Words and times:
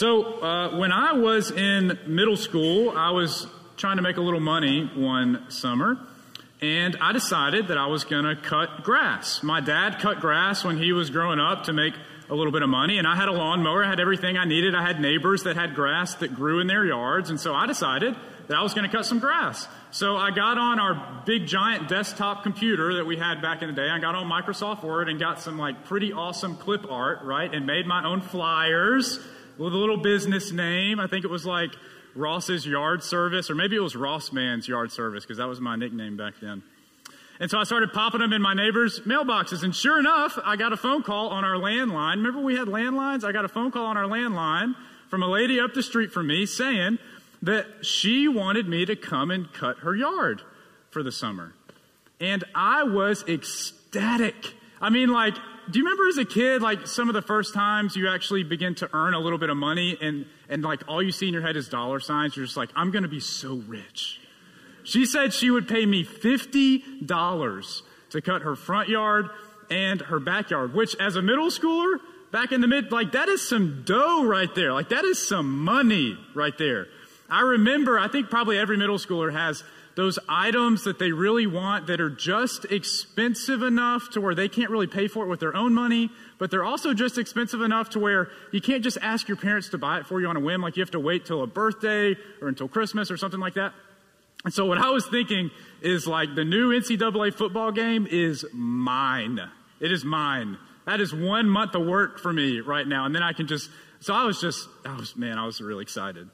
So, 0.00 0.40
uh, 0.40 0.78
when 0.78 0.92
I 0.92 1.12
was 1.12 1.50
in 1.50 1.98
middle 2.06 2.38
school, 2.38 2.96
I 2.96 3.10
was 3.10 3.46
trying 3.76 3.96
to 3.96 4.02
make 4.02 4.16
a 4.16 4.22
little 4.22 4.40
money 4.40 4.90
one 4.94 5.50
summer, 5.50 5.98
and 6.62 6.96
I 7.02 7.12
decided 7.12 7.68
that 7.68 7.76
I 7.76 7.86
was 7.86 8.04
going 8.04 8.24
to 8.24 8.34
cut 8.34 8.82
grass. 8.82 9.42
My 9.42 9.60
dad 9.60 9.98
cut 9.98 10.20
grass 10.20 10.64
when 10.64 10.78
he 10.78 10.94
was 10.94 11.10
growing 11.10 11.38
up 11.38 11.64
to 11.64 11.74
make 11.74 11.92
a 12.30 12.34
little 12.34 12.50
bit 12.50 12.62
of 12.62 12.70
money, 12.70 12.96
and 12.96 13.06
I 13.06 13.14
had 13.14 13.28
a 13.28 13.32
lawnmower, 13.32 13.84
I 13.84 13.90
had 13.90 14.00
everything 14.00 14.38
I 14.38 14.46
needed. 14.46 14.74
I 14.74 14.80
had 14.80 15.02
neighbors 15.02 15.42
that 15.42 15.56
had 15.56 15.74
grass 15.74 16.14
that 16.14 16.34
grew 16.34 16.60
in 16.60 16.66
their 16.66 16.86
yards, 16.86 17.28
and 17.28 17.38
so 17.38 17.54
I 17.54 17.66
decided 17.66 18.16
that 18.48 18.56
I 18.56 18.62
was 18.62 18.72
going 18.72 18.88
to 18.88 18.96
cut 18.96 19.04
some 19.04 19.18
grass. 19.18 19.68
So 19.90 20.16
I 20.16 20.30
got 20.30 20.56
on 20.56 20.80
our 20.80 21.22
big 21.26 21.46
giant 21.46 21.90
desktop 21.90 22.42
computer 22.42 22.94
that 22.94 23.04
we 23.04 23.18
had 23.18 23.42
back 23.42 23.60
in 23.60 23.68
the 23.68 23.74
day. 23.74 23.90
I 23.90 23.98
got 23.98 24.14
on 24.14 24.30
Microsoft 24.30 24.82
Word 24.82 25.10
and 25.10 25.20
got 25.20 25.42
some 25.42 25.58
like 25.58 25.84
pretty 25.84 26.14
awesome 26.14 26.56
clip 26.56 26.90
art, 26.90 27.22
right? 27.22 27.54
And 27.54 27.66
made 27.66 27.86
my 27.86 28.02
own 28.06 28.22
flyers 28.22 29.20
with 29.60 29.74
a 29.74 29.76
little 29.76 29.98
business 29.98 30.52
name. 30.52 30.98
I 30.98 31.06
think 31.06 31.24
it 31.24 31.30
was 31.30 31.44
like 31.44 31.70
Ross's 32.16 32.66
Yard 32.66 33.04
Service, 33.04 33.50
or 33.50 33.54
maybe 33.54 33.76
it 33.76 33.80
was 33.80 33.94
Ross 33.94 34.32
Man's 34.32 34.66
Yard 34.66 34.90
Service, 34.90 35.24
because 35.24 35.36
that 35.36 35.48
was 35.48 35.60
my 35.60 35.76
nickname 35.76 36.16
back 36.16 36.34
then. 36.40 36.62
And 37.38 37.50
so 37.50 37.58
I 37.58 37.64
started 37.64 37.92
popping 37.92 38.20
them 38.20 38.32
in 38.32 38.42
my 38.42 38.54
neighbors' 38.54 39.00
mailboxes. 39.00 39.62
And 39.62 39.76
sure 39.76 39.98
enough, 39.98 40.38
I 40.44 40.56
got 40.56 40.72
a 40.72 40.76
phone 40.76 41.02
call 41.02 41.28
on 41.28 41.44
our 41.44 41.54
landline. 41.54 42.16
Remember 42.16 42.40
we 42.40 42.56
had 42.56 42.68
landlines? 42.68 43.22
I 43.22 43.32
got 43.32 43.44
a 43.44 43.48
phone 43.48 43.70
call 43.70 43.86
on 43.86 43.96
our 43.96 44.04
landline 44.04 44.74
from 45.08 45.22
a 45.22 45.28
lady 45.28 45.60
up 45.60 45.74
the 45.74 45.82
street 45.82 46.10
from 46.10 46.26
me 46.26 46.46
saying 46.46 46.98
that 47.42 47.66
she 47.82 48.28
wanted 48.28 48.68
me 48.68 48.84
to 48.86 48.96
come 48.96 49.30
and 49.30 49.52
cut 49.52 49.78
her 49.78 49.94
yard 49.94 50.42
for 50.90 51.02
the 51.02 51.12
summer. 51.12 51.54
And 52.18 52.44
I 52.54 52.82
was 52.82 53.24
ecstatic. 53.26 54.54
I 54.80 54.90
mean, 54.90 55.08
like, 55.10 55.36
do 55.70 55.78
you 55.78 55.84
remember 55.84 56.08
as 56.08 56.18
a 56.18 56.24
kid, 56.24 56.62
like 56.62 56.86
some 56.86 57.08
of 57.08 57.14
the 57.14 57.22
first 57.22 57.54
times 57.54 57.96
you 57.96 58.08
actually 58.08 58.44
begin 58.44 58.74
to 58.76 58.90
earn 58.92 59.14
a 59.14 59.18
little 59.18 59.38
bit 59.38 59.50
of 59.50 59.56
money 59.56 59.96
and, 60.00 60.26
and 60.48 60.62
like 60.62 60.82
all 60.88 61.02
you 61.02 61.12
see 61.12 61.26
in 61.26 61.32
your 61.32 61.42
head 61.42 61.56
is 61.56 61.68
dollar 61.68 62.00
signs? 62.00 62.36
You're 62.36 62.46
just 62.46 62.56
like, 62.56 62.70
I'm 62.76 62.90
going 62.90 63.02
to 63.02 63.08
be 63.08 63.20
so 63.20 63.56
rich. 63.66 64.20
She 64.84 65.06
said 65.06 65.32
she 65.32 65.50
would 65.50 65.68
pay 65.68 65.84
me 65.84 66.04
$50 66.04 67.82
to 68.10 68.20
cut 68.20 68.42
her 68.42 68.56
front 68.56 68.88
yard 68.88 69.30
and 69.70 70.00
her 70.00 70.18
backyard, 70.18 70.74
which 70.74 70.96
as 70.96 71.16
a 71.16 71.22
middle 71.22 71.48
schooler, 71.48 71.98
back 72.32 72.52
in 72.52 72.60
the 72.60 72.68
mid, 72.68 72.90
like 72.92 73.12
that 73.12 73.28
is 73.28 73.46
some 73.46 73.82
dough 73.84 74.24
right 74.24 74.54
there. 74.54 74.72
Like 74.72 74.88
that 74.90 75.04
is 75.04 75.26
some 75.26 75.64
money 75.64 76.18
right 76.34 76.56
there. 76.58 76.86
I 77.28 77.42
remember, 77.42 77.98
I 77.98 78.08
think 78.08 78.28
probably 78.30 78.58
every 78.58 78.76
middle 78.76 78.98
schooler 78.98 79.32
has 79.32 79.62
those 79.96 80.18
items 80.28 80.84
that 80.84 80.98
they 80.98 81.12
really 81.12 81.46
want 81.46 81.86
that 81.88 82.00
are 82.00 82.10
just 82.10 82.64
expensive 82.66 83.62
enough 83.62 84.10
to 84.10 84.20
where 84.20 84.34
they 84.34 84.48
can't 84.48 84.70
really 84.70 84.86
pay 84.86 85.08
for 85.08 85.24
it 85.24 85.28
with 85.28 85.40
their 85.40 85.54
own 85.54 85.74
money, 85.74 86.10
but 86.38 86.50
they're 86.50 86.64
also 86.64 86.94
just 86.94 87.18
expensive 87.18 87.60
enough 87.60 87.90
to 87.90 87.98
where 87.98 88.28
you 88.52 88.60
can't 88.60 88.82
just 88.82 88.98
ask 89.02 89.28
your 89.28 89.36
parents 89.36 89.68
to 89.70 89.78
buy 89.78 89.98
it 89.98 90.06
for 90.06 90.20
you 90.20 90.28
on 90.28 90.36
a 90.36 90.40
whim, 90.40 90.62
like 90.62 90.76
you 90.76 90.82
have 90.82 90.90
to 90.92 91.00
wait 91.00 91.26
till 91.26 91.42
a 91.42 91.46
birthday 91.46 92.16
or 92.40 92.48
until 92.48 92.68
Christmas 92.68 93.10
or 93.10 93.16
something 93.16 93.40
like 93.40 93.54
that. 93.54 93.72
And 94.44 94.54
so 94.54 94.64
what 94.64 94.78
I 94.78 94.90
was 94.90 95.06
thinking 95.06 95.50
is 95.82 96.06
like 96.06 96.34
the 96.34 96.44
new 96.44 96.70
NCAA 96.70 97.34
football 97.34 97.72
game 97.72 98.06
is 98.10 98.46
mine. 98.52 99.40
It 99.80 99.92
is 99.92 100.04
mine. 100.04 100.56
That 100.86 101.00
is 101.00 101.14
one 101.14 101.48
month 101.48 101.74
of 101.74 101.86
work 101.86 102.18
for 102.18 102.32
me 102.32 102.60
right 102.60 102.86
now. 102.86 103.04
And 103.04 103.14
then 103.14 103.22
I 103.22 103.32
can 103.32 103.46
just, 103.46 103.70
so 104.00 104.14
I 104.14 104.24
was 104.24 104.40
just, 104.40 104.66
I 104.84 104.96
was, 104.96 105.14
man, 105.14 105.38
I 105.38 105.44
was 105.44 105.60
really 105.60 105.82
excited. 105.82 106.28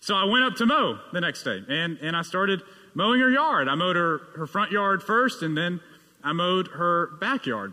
So 0.00 0.14
I 0.14 0.24
went 0.24 0.44
up 0.44 0.54
to 0.56 0.66
mow 0.66 0.98
the 1.12 1.20
next 1.20 1.42
day 1.42 1.62
and, 1.68 1.98
and 2.00 2.16
I 2.16 2.22
started 2.22 2.62
mowing 2.94 3.20
her 3.20 3.30
yard. 3.30 3.68
I 3.68 3.74
mowed 3.74 3.96
her, 3.96 4.20
her 4.36 4.46
front 4.46 4.72
yard 4.72 5.02
first 5.02 5.42
and 5.42 5.56
then 5.56 5.80
I 6.22 6.32
mowed 6.32 6.68
her 6.68 7.08
backyard. 7.20 7.72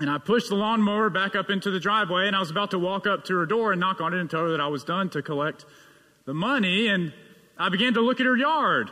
And 0.00 0.08
I 0.08 0.18
pushed 0.18 0.48
the 0.48 0.54
lawnmower 0.54 1.10
back 1.10 1.34
up 1.34 1.50
into 1.50 1.70
the 1.70 1.80
driveway 1.80 2.26
and 2.26 2.36
I 2.36 2.40
was 2.40 2.50
about 2.50 2.70
to 2.72 2.78
walk 2.78 3.06
up 3.06 3.24
to 3.24 3.36
her 3.36 3.46
door 3.46 3.72
and 3.72 3.80
knock 3.80 4.00
on 4.00 4.14
it 4.14 4.20
and 4.20 4.30
tell 4.30 4.42
her 4.42 4.50
that 4.50 4.60
I 4.60 4.68
was 4.68 4.84
done 4.84 5.10
to 5.10 5.22
collect 5.22 5.64
the 6.24 6.34
money. 6.34 6.86
And 6.88 7.12
I 7.58 7.68
began 7.68 7.94
to 7.94 8.00
look 8.00 8.20
at 8.20 8.26
her 8.26 8.36
yard 8.36 8.90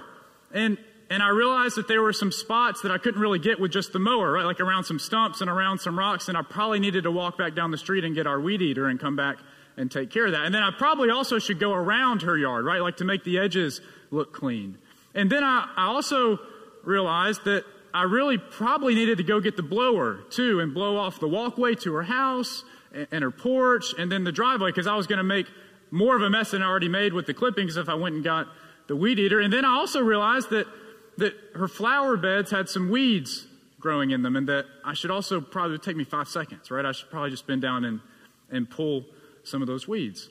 and, 0.53 0.79
and 1.11 1.23
I 1.23 1.29
realized 1.29 1.77
that 1.77 1.87
there 1.87 2.03
were 2.03 2.13
some 2.13 2.33
spots 2.33 2.83
that 2.83 2.91
I 2.91 2.99
couldn't 2.99 3.21
really 3.21 3.39
get 3.39 3.61
with 3.61 3.71
just 3.71 3.93
the 3.93 3.99
mower, 3.99 4.33
right? 4.33 4.45
Like 4.45 4.61
around 4.61 4.85
some 4.85 4.99
stumps 4.99 5.41
and 5.41 5.49
around 5.49 5.79
some 5.79 5.97
rocks. 5.97 6.29
And 6.29 6.37
I 6.37 6.43
probably 6.43 6.81
needed 6.81 7.05
to 7.05 7.11
walk 7.13 7.39
back 7.39 7.55
down 7.55 7.71
the 7.71 7.79
street 7.79 8.05
and 8.05 8.15
get 8.15 8.27
our 8.27 8.41
weed 8.41 8.63
eater 8.63 8.89
and 8.89 8.99
come 8.99 9.15
back 9.15 9.37
and 9.77 9.91
take 9.91 10.11
care 10.11 10.27
of 10.27 10.33
that. 10.33 10.45
And 10.45 10.55
then 10.55 10.63
I 10.63 10.71
probably 10.77 11.11
also 11.11 11.39
should 11.39 11.61
go 11.61 11.73
around 11.73 12.23
her 12.23 12.37
yard, 12.37 12.65
right? 12.65 12.81
Like 12.81 12.97
to 12.99 13.05
make 13.05 13.25
the 13.25 13.39
edges 13.39 13.81
look 14.11 14.33
clean. 14.33 14.79
And 15.15 15.31
then 15.31 15.45
I, 15.45 15.69
I 15.77 15.87
also 15.87 16.39
realized 16.85 17.45
that 17.45 17.65
I 17.93 18.03
really 18.03 18.39
probably 18.39 18.95
needed 18.95 19.19
to 19.19 19.25
go 19.25 19.41
get 19.41 19.57
the 19.57 19.63
blower 19.63 20.21
too 20.31 20.61
and 20.61 20.73
blow 20.75 20.97
off 20.97 21.19
the 21.19 21.29
walkway 21.29 21.75
to 21.77 21.95
her 21.95 22.03
house 22.03 22.65
and, 22.93 23.07
and 23.11 23.23
her 23.25 23.31
porch 23.31 23.95
and 23.99 24.11
then 24.11 24.25
the 24.25 24.33
driveway 24.33 24.71
because 24.71 24.87
I 24.87 24.97
was 24.97 25.07
going 25.07 25.19
to 25.19 25.25
make 25.25 25.47
more 25.91 26.17
of 26.17 26.23
a 26.23 26.31
mess 26.31 26.51
than 26.51 26.63
I 26.63 26.67
already 26.67 26.89
made 26.89 27.13
with 27.13 27.27
the 27.27 27.35
clippings 27.35 27.77
if 27.77 27.89
I 27.89 27.95
went 27.95 28.15
and 28.15 28.25
got 28.25 28.49
the 28.87 28.97
weed 28.97 29.19
eater. 29.19 29.41
And 29.41 29.53
then 29.53 29.65
I 29.65 29.75
also 29.75 30.01
realized 30.01 30.51
that, 30.51 30.67
that 31.17 31.35
her 31.55 31.69
flower 31.69 32.17
beds 32.17 32.51
had 32.51 32.69
some 32.69 32.91
weeds 32.91 33.47
growing 33.81 34.11
in 34.11 34.23
them 34.23 34.37
and 34.37 34.49
that 34.49 34.67
I 34.85 34.95
should 34.95 35.11
also 35.11 35.41
probably 35.41 35.79
take 35.79 35.97
me 35.97 36.05
five 36.05 36.29
seconds, 36.29 36.71
right? 36.71 36.85
I 36.85 36.93
should 36.93 37.11
probably 37.11 37.31
just 37.31 37.47
bend 37.47 37.63
down 37.63 37.85
and, 37.85 38.01
and 38.51 38.69
pull 38.69 39.07
some 39.47 39.63
of 39.63 39.69
those 39.69 39.87
weeds. 39.87 40.29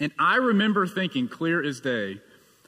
And 0.00 0.12
I 0.18 0.36
remember 0.36 0.86
thinking 0.86 1.28
clear 1.28 1.62
as 1.62 1.80
day 1.80 2.20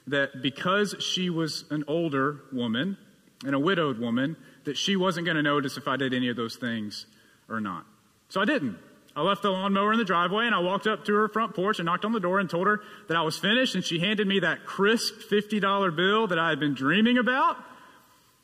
that 0.07 0.41
because 0.41 0.95
she 0.99 1.29
was 1.29 1.65
an 1.71 1.83
older 1.87 2.41
woman 2.51 2.97
and 3.45 3.55
a 3.55 3.59
widowed 3.59 3.99
woman, 3.99 4.37
that 4.65 4.77
she 4.77 4.95
wasn't 4.95 5.25
going 5.25 5.37
to 5.37 5.43
notice 5.43 5.77
if 5.77 5.87
I 5.87 5.97
did 5.97 6.13
any 6.13 6.29
of 6.29 6.35
those 6.35 6.55
things 6.55 7.05
or 7.49 7.59
not. 7.59 7.85
So 8.29 8.41
I 8.41 8.45
didn't. 8.45 8.77
I 9.15 9.21
left 9.21 9.43
the 9.43 9.51
lawnmower 9.51 9.93
in 9.93 9.99
the 9.99 10.05
driveway 10.05 10.45
and 10.45 10.55
I 10.55 10.59
walked 10.59 10.87
up 10.87 11.05
to 11.05 11.13
her 11.13 11.27
front 11.27 11.55
porch 11.55 11.79
and 11.79 11.85
knocked 11.85 12.05
on 12.05 12.13
the 12.13 12.19
door 12.19 12.39
and 12.39 12.49
told 12.49 12.67
her 12.67 12.81
that 13.07 13.17
I 13.17 13.21
was 13.21 13.37
finished. 13.37 13.75
And 13.75 13.83
she 13.83 13.99
handed 13.99 14.27
me 14.27 14.39
that 14.39 14.65
crisp 14.65 15.15
$50 15.29 15.95
bill 15.95 16.27
that 16.27 16.39
I 16.39 16.49
had 16.49 16.59
been 16.59 16.73
dreaming 16.73 17.17
about. 17.17 17.57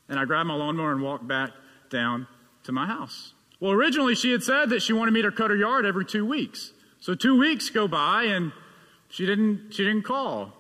And 0.08 0.20
I 0.20 0.26
grabbed 0.26 0.48
my 0.48 0.56
lawnmower 0.56 0.92
and 0.92 1.02
walked 1.02 1.28
back 1.28 1.52
down 1.90 2.28
to 2.64 2.72
my 2.72 2.86
house. 2.86 3.34
Well, 3.60 3.72
originally 3.72 4.16
she 4.16 4.32
had 4.32 4.44
said 4.44 4.70
that 4.70 4.82
she 4.82 4.94
wanted 4.94 5.12
me 5.12 5.22
to 5.24 5.32
cut 5.32 5.50
her 5.50 5.56
yard 5.56 5.86
every 5.86 6.06
two 6.06 6.26
weeks. 6.26 6.72
So 7.00 7.16
two 7.16 7.38
weeks 7.38 7.70
go 7.70 7.88
by 7.88 8.24
and 8.24 8.52
she 9.10 9.26
didn't, 9.26 9.72
she 9.72 9.84
didn't 9.84 10.04
call. 10.04 10.54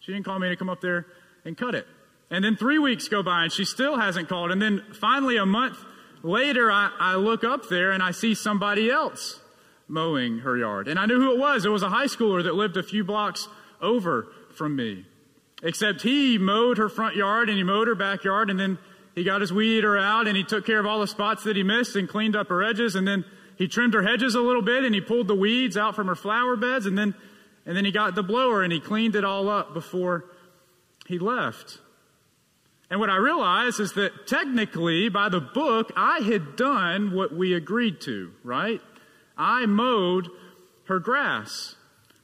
She 0.00 0.12
didn't 0.12 0.24
call 0.24 0.38
me 0.38 0.48
to 0.48 0.56
come 0.56 0.68
up 0.68 0.80
there 0.80 1.06
and 1.44 1.56
cut 1.56 1.74
it. 1.74 1.86
And 2.30 2.44
then 2.44 2.56
three 2.56 2.78
weeks 2.78 3.08
go 3.08 3.22
by 3.22 3.44
and 3.44 3.52
she 3.52 3.64
still 3.64 3.98
hasn't 3.98 4.28
called. 4.28 4.50
And 4.50 4.60
then 4.60 4.82
finally 4.92 5.36
a 5.36 5.46
month 5.46 5.78
later, 6.22 6.70
I, 6.70 6.90
I 6.98 7.14
look 7.14 7.44
up 7.44 7.68
there 7.68 7.92
and 7.92 8.02
I 8.02 8.10
see 8.10 8.34
somebody 8.34 8.90
else 8.90 9.40
mowing 9.88 10.38
her 10.38 10.56
yard. 10.56 10.88
And 10.88 10.98
I 10.98 11.06
knew 11.06 11.20
who 11.20 11.32
it 11.32 11.38
was. 11.38 11.64
It 11.64 11.68
was 11.70 11.82
a 11.82 11.88
high 11.88 12.06
schooler 12.06 12.42
that 12.42 12.54
lived 12.54 12.76
a 12.76 12.82
few 12.82 13.04
blocks 13.04 13.48
over 13.80 14.26
from 14.54 14.74
me. 14.74 15.06
Except 15.62 16.02
he 16.02 16.36
mowed 16.36 16.78
her 16.78 16.88
front 16.88 17.16
yard 17.16 17.48
and 17.48 17.56
he 17.56 17.64
mowed 17.64 17.88
her 17.88 17.94
backyard 17.94 18.50
and 18.50 18.58
then 18.58 18.78
he 19.14 19.24
got 19.24 19.40
his 19.40 19.52
weed 19.52 19.78
eater 19.78 19.96
out 19.96 20.26
and 20.26 20.36
he 20.36 20.44
took 20.44 20.66
care 20.66 20.78
of 20.78 20.86
all 20.86 21.00
the 21.00 21.06
spots 21.06 21.44
that 21.44 21.56
he 21.56 21.62
missed 21.62 21.96
and 21.96 22.08
cleaned 22.08 22.36
up 22.36 22.48
her 22.48 22.62
edges 22.62 22.94
and 22.94 23.08
then 23.08 23.24
he 23.56 23.68
trimmed 23.68 23.94
her 23.94 24.02
hedges 24.02 24.34
a 24.34 24.40
little 24.40 24.62
bit 24.62 24.84
and 24.84 24.94
he 24.94 25.00
pulled 25.00 25.28
the 25.28 25.34
weeds 25.34 25.76
out 25.76 25.96
from 25.96 26.06
her 26.06 26.14
flower 26.14 26.56
beds 26.56 26.86
and 26.86 26.96
then 26.96 27.14
and 27.66 27.76
then 27.76 27.84
he 27.84 27.90
got 27.90 28.14
the 28.14 28.22
blower 28.22 28.62
and 28.62 28.72
he 28.72 28.78
cleaned 28.78 29.16
it 29.16 29.24
all 29.24 29.48
up 29.48 29.74
before 29.74 30.24
he 31.06 31.18
left. 31.18 31.78
And 32.88 33.00
what 33.00 33.10
I 33.10 33.16
realized 33.16 33.80
is 33.80 33.94
that 33.94 34.28
technically, 34.28 35.08
by 35.08 35.28
the 35.28 35.40
book, 35.40 35.92
I 35.96 36.20
had 36.20 36.54
done 36.54 37.12
what 37.12 37.34
we 37.34 37.54
agreed 37.54 38.00
to, 38.02 38.30
right? 38.44 38.80
I 39.36 39.66
mowed 39.66 40.28
her 40.84 41.00
grass. 41.00 41.74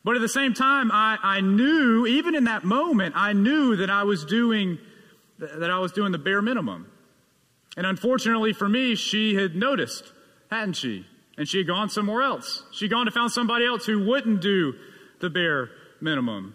But 0.04 0.14
at 0.14 0.22
the 0.22 0.28
same 0.28 0.54
time, 0.54 0.92
I, 0.92 1.18
I 1.20 1.40
knew, 1.40 2.06
even 2.06 2.36
in 2.36 2.44
that 2.44 2.62
moment, 2.62 3.14
I 3.16 3.32
knew 3.32 3.74
that 3.76 3.90
I 3.90 4.04
was 4.04 4.24
doing 4.24 4.78
that 5.38 5.70
I 5.70 5.80
was 5.80 5.90
doing 5.90 6.12
the 6.12 6.18
bare 6.18 6.40
minimum. 6.40 6.88
And 7.76 7.84
unfortunately 7.84 8.52
for 8.52 8.68
me, 8.68 8.94
she 8.94 9.34
had 9.34 9.56
noticed, 9.56 10.12
hadn't 10.52 10.74
she? 10.74 11.04
And 11.36 11.48
she 11.48 11.58
had 11.58 11.66
gone 11.66 11.88
somewhere 11.88 12.22
else. 12.22 12.64
She'd 12.72 12.90
gone 12.90 13.06
to 13.06 13.12
found 13.12 13.32
somebody 13.32 13.66
else 13.66 13.86
who 13.86 14.04
wouldn't 14.06 14.40
do 14.40 14.74
the 15.20 15.30
bare 15.30 15.70
minimum. 16.00 16.54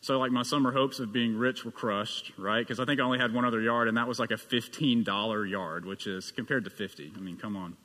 So, 0.00 0.18
like, 0.18 0.32
my 0.32 0.42
summer 0.42 0.72
hopes 0.72 0.98
of 0.98 1.12
being 1.12 1.36
rich 1.36 1.64
were 1.64 1.70
crushed, 1.70 2.32
right? 2.36 2.60
Because 2.60 2.80
I 2.80 2.84
think 2.84 3.00
I 3.00 3.04
only 3.04 3.20
had 3.20 3.32
one 3.32 3.44
other 3.44 3.60
yard, 3.60 3.86
and 3.86 3.96
that 3.96 4.08
was 4.08 4.18
like 4.18 4.32
a 4.32 4.36
$15 4.36 5.50
yard, 5.50 5.86
which 5.86 6.08
is 6.08 6.32
compared 6.32 6.64
to 6.64 6.70
50. 6.70 7.12
I 7.16 7.20
mean, 7.20 7.36
come 7.36 7.56
on. 7.56 7.76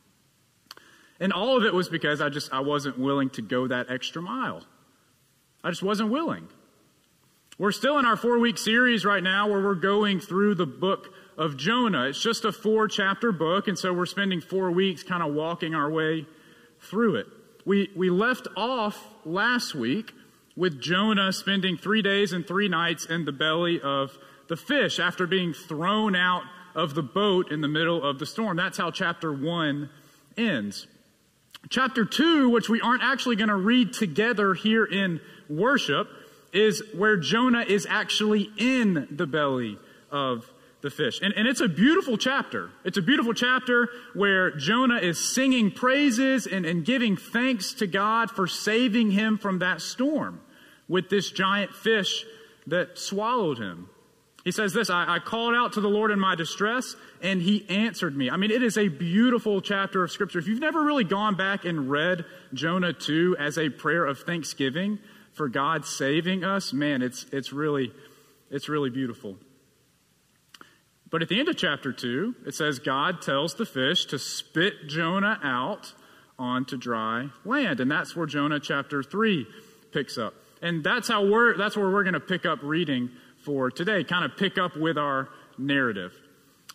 And 1.19 1.31
all 1.31 1.57
of 1.57 1.63
it 1.63 1.73
was 1.73 1.89
because 1.89 2.19
I 2.19 2.29
just, 2.29 2.51
I 2.51 2.59
wasn't 2.61 2.97
willing 2.97 3.29
to 3.31 3.41
go 3.41 3.67
that 3.67 3.91
extra 3.91 4.21
mile. 4.21 4.63
I 5.63 5.69
just 5.69 5.83
wasn't 5.83 6.09
willing. 6.09 6.47
We're 7.59 7.71
still 7.71 7.97
in 7.97 8.05
our 8.05 8.17
four 8.17 8.37
week 8.39 8.57
series 8.57 9.03
right 9.03 9.23
now 9.23 9.47
where 9.49 9.61
we're 9.61 9.75
going 9.75 10.19
through 10.19 10.55
the 10.55 10.67
book 10.67 11.13
of 11.37 11.57
Jonah. 11.57 12.07
It's 12.07 12.21
just 12.21 12.45
a 12.45 12.51
four 12.51 12.87
chapter 12.87 13.31
book, 13.31 13.67
and 13.67 13.77
so 13.77 13.93
we're 13.93 14.05
spending 14.05 14.41
four 14.41 14.71
weeks 14.71 15.03
kind 15.03 15.21
of 15.21 15.33
walking 15.33 15.75
our 15.75 15.89
way 15.89 16.25
through 16.79 17.15
it. 17.15 17.27
We, 17.65 17.89
we 17.95 18.09
left 18.09 18.47
off 18.55 19.07
last 19.25 19.75
week 19.75 20.13
with 20.55 20.81
Jonah 20.81 21.31
spending 21.31 21.77
three 21.77 22.01
days 22.01 22.33
and 22.33 22.47
three 22.47 22.67
nights 22.67 23.05
in 23.05 23.25
the 23.25 23.31
belly 23.31 23.79
of 23.79 24.17
the 24.47 24.57
fish 24.57 24.99
after 24.99 25.27
being 25.27 25.53
thrown 25.53 26.15
out 26.15 26.43
of 26.73 26.95
the 26.95 27.03
boat 27.03 27.51
in 27.51 27.61
the 27.61 27.67
middle 27.67 28.03
of 28.03 28.19
the 28.19 28.25
storm. 28.25 28.57
That's 28.57 28.77
how 28.77 28.91
chapter 28.91 29.31
one 29.31 29.89
ends. 30.37 30.87
Chapter 31.69 32.05
2, 32.05 32.49
which 32.49 32.69
we 32.69 32.79
aren't 32.81 33.03
actually 33.03 33.35
going 33.35 33.49
to 33.49 33.55
read 33.55 33.93
together 33.93 34.53
here 34.53 34.85
in 34.85 35.19
worship, 35.49 36.07
is 36.53 36.81
where 36.95 37.17
Jonah 37.17 37.65
is 37.67 37.85
actually 37.89 38.49
in 38.57 39.07
the 39.11 39.27
belly 39.27 39.77
of 40.09 40.49
the 40.81 40.89
fish. 40.89 41.19
And, 41.21 41.33
and 41.35 41.47
it's 41.47 41.61
a 41.61 41.67
beautiful 41.67 42.17
chapter. 42.17 42.69
It's 42.83 42.97
a 42.97 43.01
beautiful 43.01 43.33
chapter 43.33 43.89
where 44.13 44.51
Jonah 44.51 44.97
is 44.97 45.17
singing 45.17 45.71
praises 45.71 46.45
and, 46.45 46.65
and 46.65 46.85
giving 46.85 47.17
thanks 47.17 47.73
to 47.75 47.87
God 47.87 48.29
for 48.29 48.47
saving 48.47 49.11
him 49.11 49.37
from 49.37 49.59
that 49.59 49.81
storm 49.81 50.41
with 50.87 51.09
this 51.09 51.31
giant 51.31 51.73
fish 51.73 52.25
that 52.67 52.97
swallowed 52.97 53.57
him. 53.57 53.89
He 54.43 54.51
says 54.51 54.71
this 54.71 54.89
I, 54.89 55.15
I, 55.15 55.19
called 55.19 55.55
out 55.55 55.73
to 55.73 55.81
the 55.81 55.89
Lord 55.89 56.09
in 56.09 56.19
my 56.19 56.35
distress, 56.35 56.95
and 57.21 57.41
he 57.41 57.65
answered 57.67 58.15
me. 58.15 58.29
I 58.29 58.37
mean, 58.37 58.51
it 58.51 58.63
is 58.63 58.77
a 58.77 58.87
beautiful 58.87 59.61
chapter 59.61 60.03
of 60.03 60.11
Scripture. 60.11 60.39
If 60.39 60.47
you've 60.47 60.61
never 60.61 60.83
really 60.83 61.03
gone 61.03 61.35
back 61.35 61.65
and 61.65 61.89
read 61.89 62.23
Jonah 62.53 62.93
2 62.93 63.35
as 63.37 63.57
a 63.57 63.69
prayer 63.69 64.05
of 64.05 64.19
thanksgiving 64.19 64.99
for 65.33 65.49
God 65.49 65.85
saving 65.85 66.45
us, 66.45 66.71
man, 66.71 67.01
it's, 67.01 67.25
it's, 67.33 67.51
really, 67.51 67.91
it's 68.49 68.69
really 68.69 68.89
beautiful. 68.89 69.37
But 71.09 71.21
at 71.21 71.29
the 71.29 71.39
end 71.39 71.47
of 71.47 71.55
chapter 71.55 71.93
2, 71.93 72.35
it 72.45 72.53
says 72.53 72.79
God 72.79 73.21
tells 73.21 73.55
the 73.55 73.65
fish 73.65 74.05
to 74.07 74.19
spit 74.19 74.87
Jonah 74.87 75.39
out 75.41 75.93
onto 76.37 76.77
dry 76.77 77.29
land. 77.45 77.79
And 77.79 77.89
that's 77.89 78.15
where 78.15 78.25
Jonah 78.25 78.59
chapter 78.59 79.01
3 79.01 79.47
picks 79.91 80.17
up. 80.17 80.33
And 80.61 80.83
that's 80.83 81.07
how 81.07 81.25
we're 81.25 81.55
that's 81.55 81.77
where 81.77 81.89
we're 81.89 82.03
going 82.03 82.13
to 82.13 82.19
pick 82.19 82.45
up 82.45 82.59
reading 82.63 83.11
for 83.43 83.71
today, 83.71 84.03
kind 84.03 84.25
of 84.25 84.35
pick 84.37 84.57
up 84.57 84.75
with 84.75 84.97
our 84.97 85.29
narrative. 85.57 86.13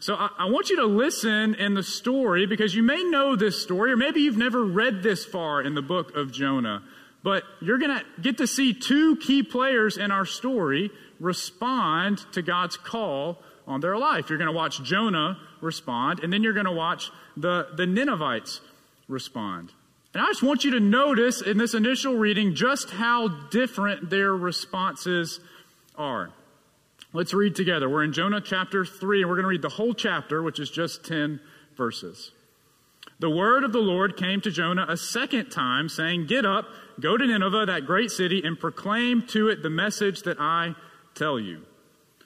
So 0.00 0.14
I, 0.14 0.30
I, 0.38 0.44
want 0.46 0.70
you 0.70 0.76
to 0.76 0.86
listen 0.86 1.54
in 1.54 1.74
the 1.74 1.82
story 1.82 2.46
because 2.46 2.74
you 2.74 2.82
may 2.82 3.04
know 3.04 3.36
this 3.36 3.62
story, 3.62 3.92
or 3.92 3.96
maybe 3.96 4.20
you've 4.20 4.36
never 4.36 4.64
read 4.64 5.02
this 5.02 5.24
far 5.24 5.62
in 5.62 5.74
the 5.74 5.82
book 5.82 6.16
of 6.16 6.32
Jonah. 6.32 6.82
But 7.22 7.44
you're 7.60 7.78
going 7.78 7.96
to 7.96 8.04
get 8.20 8.38
to 8.38 8.48
see 8.48 8.72
two 8.74 9.16
key 9.16 9.44
players 9.44 9.96
in 9.96 10.10
our 10.10 10.26
story 10.26 10.90
respond 11.20 12.18
to 12.32 12.42
God's 12.42 12.76
call 12.76 13.38
on 13.66 13.80
their 13.80 13.96
life. 13.96 14.28
You're 14.28 14.38
going 14.38 14.50
to 14.50 14.56
watch 14.56 14.82
Jonah 14.82 15.38
respond, 15.60 16.20
and 16.20 16.32
then 16.32 16.42
you're 16.42 16.52
going 16.52 16.66
to 16.66 16.72
watch 16.72 17.10
the, 17.36 17.68
the 17.76 17.86
Ninevites 17.86 18.60
respond. 19.08 19.72
And 20.14 20.22
I 20.22 20.26
just 20.26 20.42
want 20.42 20.64
you 20.64 20.72
to 20.72 20.80
notice 20.80 21.40
in 21.40 21.56
this 21.56 21.74
initial 21.74 22.16
reading 22.16 22.54
just 22.54 22.90
how 22.90 23.28
different 23.28 24.10
their 24.10 24.32
responses 24.32 25.40
are. 25.96 26.30
Let's 27.14 27.34
read 27.34 27.54
together. 27.54 27.88
We're 27.88 28.04
in 28.04 28.12
Jonah 28.12 28.40
chapter 28.40 28.84
3, 28.84 29.22
and 29.22 29.30
we're 29.30 29.36
going 29.36 29.44
to 29.44 29.48
read 29.48 29.62
the 29.62 29.68
whole 29.68 29.94
chapter, 29.94 30.42
which 30.42 30.58
is 30.58 30.70
just 30.70 31.04
10 31.04 31.40
verses. 31.76 32.32
The 33.18 33.30
word 33.30 33.64
of 33.64 33.72
the 33.72 33.78
Lord 33.78 34.16
came 34.16 34.40
to 34.40 34.50
Jonah 34.50 34.86
a 34.88 34.96
second 34.96 35.50
time, 35.50 35.88
saying, 35.88 36.26
Get 36.26 36.44
up, 36.44 36.66
go 37.00 37.16
to 37.16 37.26
Nineveh, 37.26 37.66
that 37.66 37.86
great 37.86 38.10
city, 38.10 38.42
and 38.44 38.58
proclaim 38.58 39.26
to 39.28 39.48
it 39.48 39.62
the 39.62 39.70
message 39.70 40.22
that 40.22 40.40
I 40.40 40.74
tell 41.14 41.38
you. 41.38 41.62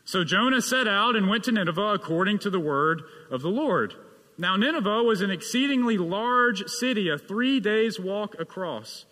So 0.06 0.22
Jonah 0.22 0.62
set 0.62 0.86
out 0.86 1.16
and 1.16 1.28
went 1.28 1.42
to 1.44 1.52
Nineveh 1.52 1.94
according 1.94 2.38
to 2.38 2.50
the 2.50 2.60
word 2.60 3.02
of 3.28 3.42
the 3.42 3.48
Lord. 3.50 3.92
Now, 4.38 4.54
Nineveh 4.54 5.02
was 5.02 5.20
an 5.20 5.32
exceedingly 5.32 5.98
large 5.98 6.68
city, 6.68 7.08
a 7.08 7.18
three 7.18 7.58
days' 7.58 7.98
walk 7.98 8.36
across. 8.38 9.04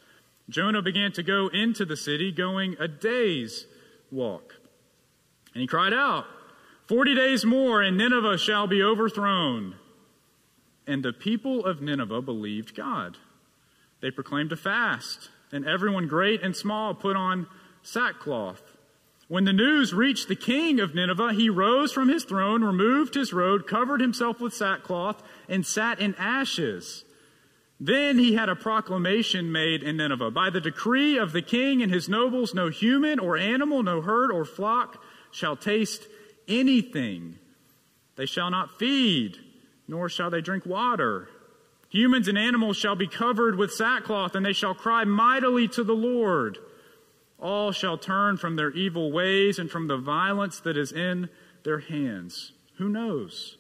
Jonah 0.49 0.83
began 0.83 1.11
to 1.13 1.25
go 1.25 1.49
into 1.49 1.85
the 1.85 1.97
city, 1.97 2.31
going 2.31 2.77
a 2.79 2.87
day's 2.87 3.67
walk. 4.13 4.55
And 5.53 5.63
he 5.63 5.67
cried 5.67 5.93
out, 5.93 6.27
Forty 6.87 7.15
days 7.15 7.45
more, 7.45 7.83
and 7.83 7.97
Nineveh 7.97 8.39
shall 8.39 8.69
be 8.69 8.81
overthrown. 8.81 9.75
And 10.87 11.03
the 11.03 11.13
people 11.13 11.65
of 11.65 11.83
Nineveh 11.83 12.23
believed 12.23 12.77
God. 12.77 13.17
They 14.01 14.13
proclaimed 14.13 14.53
a 14.53 14.57
fast, 14.57 15.31
and 15.51 15.67
everyone, 15.67 16.07
great 16.07 16.41
and 16.43 16.55
small, 16.55 16.95
put 16.95 17.17
on 17.17 17.49
sackcloth. 17.83 18.74
When 19.29 19.45
the 19.45 19.53
news 19.53 19.95
reached 19.95 20.29
the 20.29 20.37
king 20.37 20.81
of 20.81 20.95
Nineveh, 20.95 21.33
he 21.33 21.49
rose 21.49 21.93
from 21.93 22.09
his 22.09 22.25
throne, 22.25 22.63
removed 22.63 23.15
his 23.15 23.33
robe, 23.33 23.67
covered 23.67 24.01
himself 24.01 24.41
with 24.41 24.53
sackcloth, 24.53 25.23
and 25.49 25.65
sat 25.65 25.99
in 25.99 26.15
ashes. 26.17 27.05
Then 27.81 28.19
he 28.19 28.35
had 28.35 28.49
a 28.49 28.57
proclamation 28.57 29.51
made 29.51 29.83
in 29.83 29.97
Nineveh. 29.97 30.31
By 30.31 30.51
the 30.51 30.61
decree 30.61 31.19
of 31.19 31.33
the 31.33 31.43
king 31.43 31.83
and 31.83 31.93
his 31.93 32.09
nobles, 32.09 32.55
no 32.55 32.69
human 32.69 33.19
or 33.19 33.37
animal, 33.37 33.83
no 33.83 34.01
herd 34.01 34.31
or 34.31 34.45
flock 34.45 35.03
shall 35.31 35.57
taste 35.57 36.07
anything. 36.47 37.39
They 38.17 38.27
shall 38.27 38.51
not 38.51 38.79
feed, 38.79 39.39
nor 39.89 40.09
shall 40.09 40.31
they 40.31 40.41
drink 40.41 40.67
water. 40.67 41.29
Humans 41.89 42.29
and 42.29 42.39
animals 42.39 42.77
shall 42.77 42.97
be 42.97 43.09
covered 43.09 43.57
with 43.57 43.73
sackcloth, 43.73 44.35
and 44.35 44.45
they 44.45 44.53
shall 44.53 44.75
cry 44.75 45.05
mightily 45.05 45.67
to 45.69 45.83
the 45.83 45.95
Lord. 45.95 46.59
All 47.39 47.73
shall 47.73 47.99
turn 47.99 48.37
from 48.37 48.57
their 48.57 48.71
evil 48.71 49.13
ways 49.13 49.59
and 49.59 49.71
from 49.71 49.89
the 49.89 49.99
violence 49.99 50.61
that 50.61 50.77
is 50.77 50.93
in 50.93 51.29
their 51.65 51.81
hands. 51.81 52.53
Who 52.79 52.89
knows? 52.89 53.59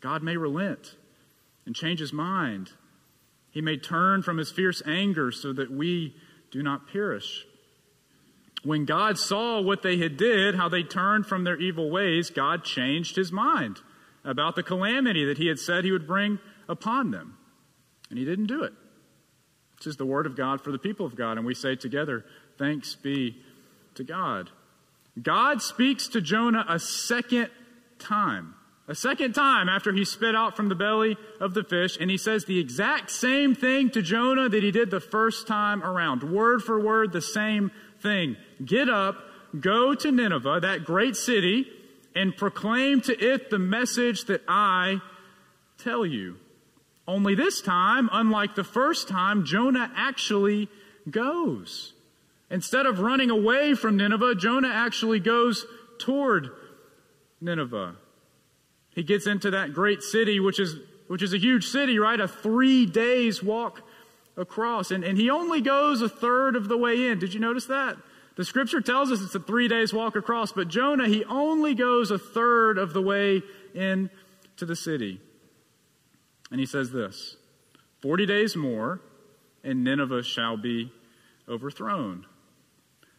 God 0.00 0.22
may 0.22 0.36
relent 0.36 0.96
and 1.64 1.74
change 1.74 2.00
his 2.00 2.12
mind. 2.12 2.70
He 3.50 3.60
may 3.60 3.76
turn 3.76 4.22
from 4.22 4.38
his 4.38 4.50
fierce 4.50 4.82
anger 4.86 5.32
so 5.32 5.52
that 5.52 5.70
we 5.70 6.16
do 6.50 6.62
not 6.62 6.88
perish. 6.92 7.46
When 8.62 8.84
God 8.84 9.18
saw 9.18 9.60
what 9.60 9.82
they 9.82 9.98
had 9.98 10.16
did, 10.16 10.56
how 10.56 10.68
they 10.68 10.82
turned 10.82 11.26
from 11.26 11.44
their 11.44 11.56
evil 11.56 11.90
ways, 11.90 12.30
God 12.30 12.64
changed 12.64 13.16
his 13.16 13.30
mind 13.30 13.78
about 14.24 14.56
the 14.56 14.62
calamity 14.62 15.24
that 15.24 15.38
he 15.38 15.46
had 15.46 15.58
said 15.58 15.84
he 15.84 15.92
would 15.92 16.06
bring 16.06 16.38
upon 16.68 17.12
them. 17.12 17.38
And 18.10 18.18
he 18.18 18.24
didn't 18.24 18.46
do 18.46 18.62
it. 18.64 18.72
This 19.78 19.86
is 19.86 19.96
the 19.96 20.06
word 20.06 20.26
of 20.26 20.36
God 20.36 20.62
for 20.62 20.72
the 20.72 20.78
people 20.78 21.06
of 21.06 21.16
God. 21.16 21.36
And 21.36 21.46
we 21.46 21.54
say 21.54 21.76
together, 21.76 22.24
thanks 22.58 22.94
be 22.94 23.36
to 23.94 24.04
God. 24.04 24.50
God 25.20 25.62
speaks 25.62 26.08
to 26.08 26.20
Jonah 26.20 26.64
a 26.68 26.78
second 26.78 27.48
time. 27.98 28.54
A 28.88 28.94
second 28.94 29.34
time 29.34 29.68
after 29.68 29.92
he 29.92 30.04
spit 30.04 30.36
out 30.36 30.56
from 30.56 30.68
the 30.68 30.76
belly 30.76 31.16
of 31.40 31.54
the 31.54 31.64
fish, 31.64 31.96
and 31.98 32.08
he 32.08 32.16
says 32.16 32.44
the 32.44 32.60
exact 32.60 33.10
same 33.10 33.54
thing 33.54 33.90
to 33.90 34.02
Jonah 34.02 34.48
that 34.48 34.62
he 34.62 34.70
did 34.70 34.90
the 34.90 35.00
first 35.00 35.48
time 35.48 35.82
around. 35.82 36.22
Word 36.22 36.62
for 36.62 36.78
word, 36.78 37.12
the 37.12 37.20
same 37.20 37.72
thing. 38.00 38.36
Get 38.64 38.88
up, 38.88 39.16
go 39.58 39.94
to 39.94 40.12
Nineveh, 40.12 40.60
that 40.60 40.84
great 40.84 41.16
city, 41.16 41.66
and 42.14 42.36
proclaim 42.36 43.00
to 43.02 43.18
it 43.18 43.50
the 43.50 43.58
message 43.58 44.26
that 44.26 44.42
I 44.46 45.00
tell 45.78 46.06
you. 46.06 46.36
Only 47.08 47.34
this 47.34 47.60
time, 47.60 48.08
unlike 48.12 48.54
the 48.54 48.64
first 48.64 49.08
time, 49.08 49.44
Jonah 49.44 49.90
actually 49.96 50.68
goes. 51.10 51.92
Instead 52.50 52.86
of 52.86 53.00
running 53.00 53.30
away 53.30 53.74
from 53.74 53.96
Nineveh, 53.96 54.36
Jonah 54.36 54.68
actually 54.68 55.20
goes 55.20 55.66
toward 55.98 56.50
Nineveh. 57.40 57.96
He 58.90 59.02
gets 59.02 59.26
into 59.26 59.50
that 59.50 59.74
great 59.74 60.02
city, 60.02 60.40
which 60.40 60.60
is, 60.60 60.76
which 61.08 61.22
is 61.22 61.34
a 61.34 61.38
huge 61.38 61.66
city, 61.66 61.98
right? 61.98 62.20
A 62.20 62.28
three 62.28 62.86
days 62.86 63.42
walk 63.42 63.82
across. 64.36 64.90
And, 64.90 65.04
and 65.04 65.18
he 65.18 65.28
only 65.28 65.60
goes 65.60 66.02
a 66.02 66.08
third 66.08 66.56
of 66.56 66.68
the 66.68 66.76
way 66.76 67.08
in. 67.08 67.18
Did 67.18 67.34
you 67.34 67.40
notice 67.40 67.66
that? 67.66 67.96
The 68.36 68.44
scripture 68.44 68.80
tells 68.80 69.10
us 69.10 69.22
it's 69.22 69.34
a 69.34 69.40
three 69.40 69.66
days 69.66 69.92
walk 69.92 70.14
across, 70.14 70.52
but 70.52 70.68
Jonah, 70.68 71.08
he 71.08 71.24
only 71.24 71.74
goes 71.74 72.10
a 72.10 72.18
third 72.18 72.78
of 72.78 72.92
the 72.92 73.00
way 73.00 73.42
in 73.74 74.10
to 74.58 74.66
the 74.66 74.76
city. 74.76 75.20
And 76.50 76.60
he 76.60 76.66
says 76.66 76.92
this 76.92 77.36
40 78.02 78.26
days 78.26 78.54
more, 78.54 79.00
and 79.64 79.82
Nineveh 79.82 80.22
shall 80.22 80.56
be 80.56 80.92
overthrown. 81.48 82.26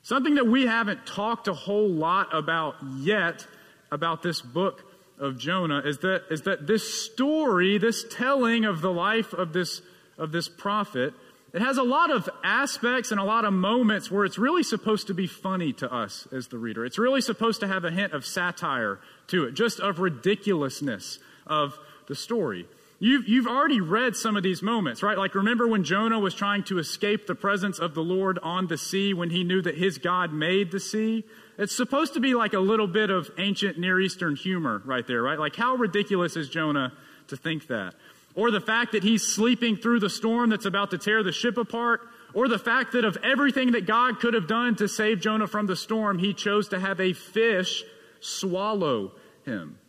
Something 0.08 0.36
that 0.36 0.48
we 0.48 0.66
haven't 0.66 1.06
talked 1.06 1.50
a 1.50 1.54
whole 1.54 1.90
lot 1.90 2.34
about 2.34 2.76
yet 2.96 3.46
about 3.92 4.24
this 4.24 4.40
book 4.40 4.90
of 5.20 5.38
Jonah 5.38 5.82
is 5.84 5.98
that, 5.98 6.24
is 6.32 6.44
that 6.44 6.66
this 6.66 7.04
story, 7.04 7.78
this 7.78 8.06
telling 8.10 8.64
of 8.64 8.80
the 8.80 8.90
life 8.90 9.34
of 9.34 9.52
this 9.52 9.82
of 10.18 10.32
this 10.32 10.48
prophet, 10.48 11.14
it 11.52 11.62
has 11.62 11.78
a 11.78 11.84
lot 11.84 12.10
of 12.10 12.30
aspects 12.42 13.12
and 13.12 13.20
a 13.20 13.24
lot 13.26 13.44
of 13.44 13.52
moments 13.52 14.10
where 14.10 14.24
it's 14.24 14.38
really 14.38 14.64
supposed 14.64 15.08
to 15.08 15.14
be 15.14 15.28
funny 15.28 15.74
to 15.74 15.94
us 15.94 16.26
as 16.32 16.48
the 16.48 16.58
reader. 16.58 16.86
It's 16.86 16.98
really 16.98 17.20
supposed 17.20 17.60
to 17.60 17.68
have 17.68 17.84
a 17.84 17.92
hint 17.92 18.14
of 18.14 18.26
satire 18.26 19.00
to 19.28 19.44
it, 19.44 19.56
just 19.56 19.82
of 19.82 20.00
ridiculousness 20.00 21.20
of 21.46 21.78
the 22.08 22.16
story. 22.16 22.66
You've, 23.00 23.28
you've 23.28 23.48
already 23.48 23.80
read 23.80 24.16
some 24.16 24.36
of 24.36 24.44
these 24.44 24.64
moments, 24.64 25.04
right? 25.04 25.18
Like, 25.18 25.36
remember 25.36 25.68
when 25.68 25.84
Jonah 25.84 26.20
was 26.20 26.34
trying 26.34 26.64
to 26.64 26.80
escape 26.80 27.28
the 27.28 27.36
presence 27.36 27.78
of 27.78 27.94
the 27.94 28.02
Lord 28.02 28.40
on 28.42 28.68
the 28.68 28.78
sea 28.78 29.14
when 29.14 29.30
he 29.30 29.44
knew 29.44 29.62
that 29.62 29.78
his 29.78 30.00
God 30.00 30.34
made 30.34 30.72
the 30.72 30.80
sea? 30.80 31.24
It's 31.60 31.76
supposed 31.76 32.16
to 32.16 32.20
be 32.20 32.34
like 32.34 32.54
a 32.54 32.60
little 32.60 32.88
bit 32.88 33.12
of 33.12 33.30
ancient 33.38 33.78
Near 33.78 34.00
Eastern 34.00 34.36
humor 34.36 34.82
right 34.84 35.06
there, 35.06 35.22
right? 35.22 35.38
Like, 35.38 35.56
how 35.56 35.76
ridiculous 35.76 36.36
is 36.36 36.50
Jonah 36.50 36.92
to 37.28 37.38
think 37.38 37.68
that? 37.68 37.94
or 38.38 38.52
the 38.52 38.62
fact 38.62 38.92
that 38.92 39.04
he's 39.04 39.24
sleeping 39.24 39.76
through 39.76 40.00
the 40.00 40.12
storm 40.12 40.52
that's 40.52 40.68
about 40.68 40.92
to 40.92 40.98
tear 40.98 41.24
the 41.24 41.32
ship 41.32 41.58
apart, 41.58 42.02
or 42.36 42.48
the 42.48 42.60
fact 42.60 42.92
that 42.92 43.04
of 43.04 43.18
everything 43.24 43.72
that 43.72 43.88
God 43.88 44.20
could 44.20 44.36
have 44.36 44.48
done 44.48 44.76
to 44.76 44.88
save 44.88 45.20
Jonah 45.20 45.48
from 45.48 45.66
the 45.66 45.76
storm, 45.76 46.20
he 46.20 46.36
chose 46.36 46.68
to 46.70 46.80
have 46.80 47.02
a 47.02 47.14
fish 47.14 47.84
swallow 48.20 49.14
him. 49.44 49.80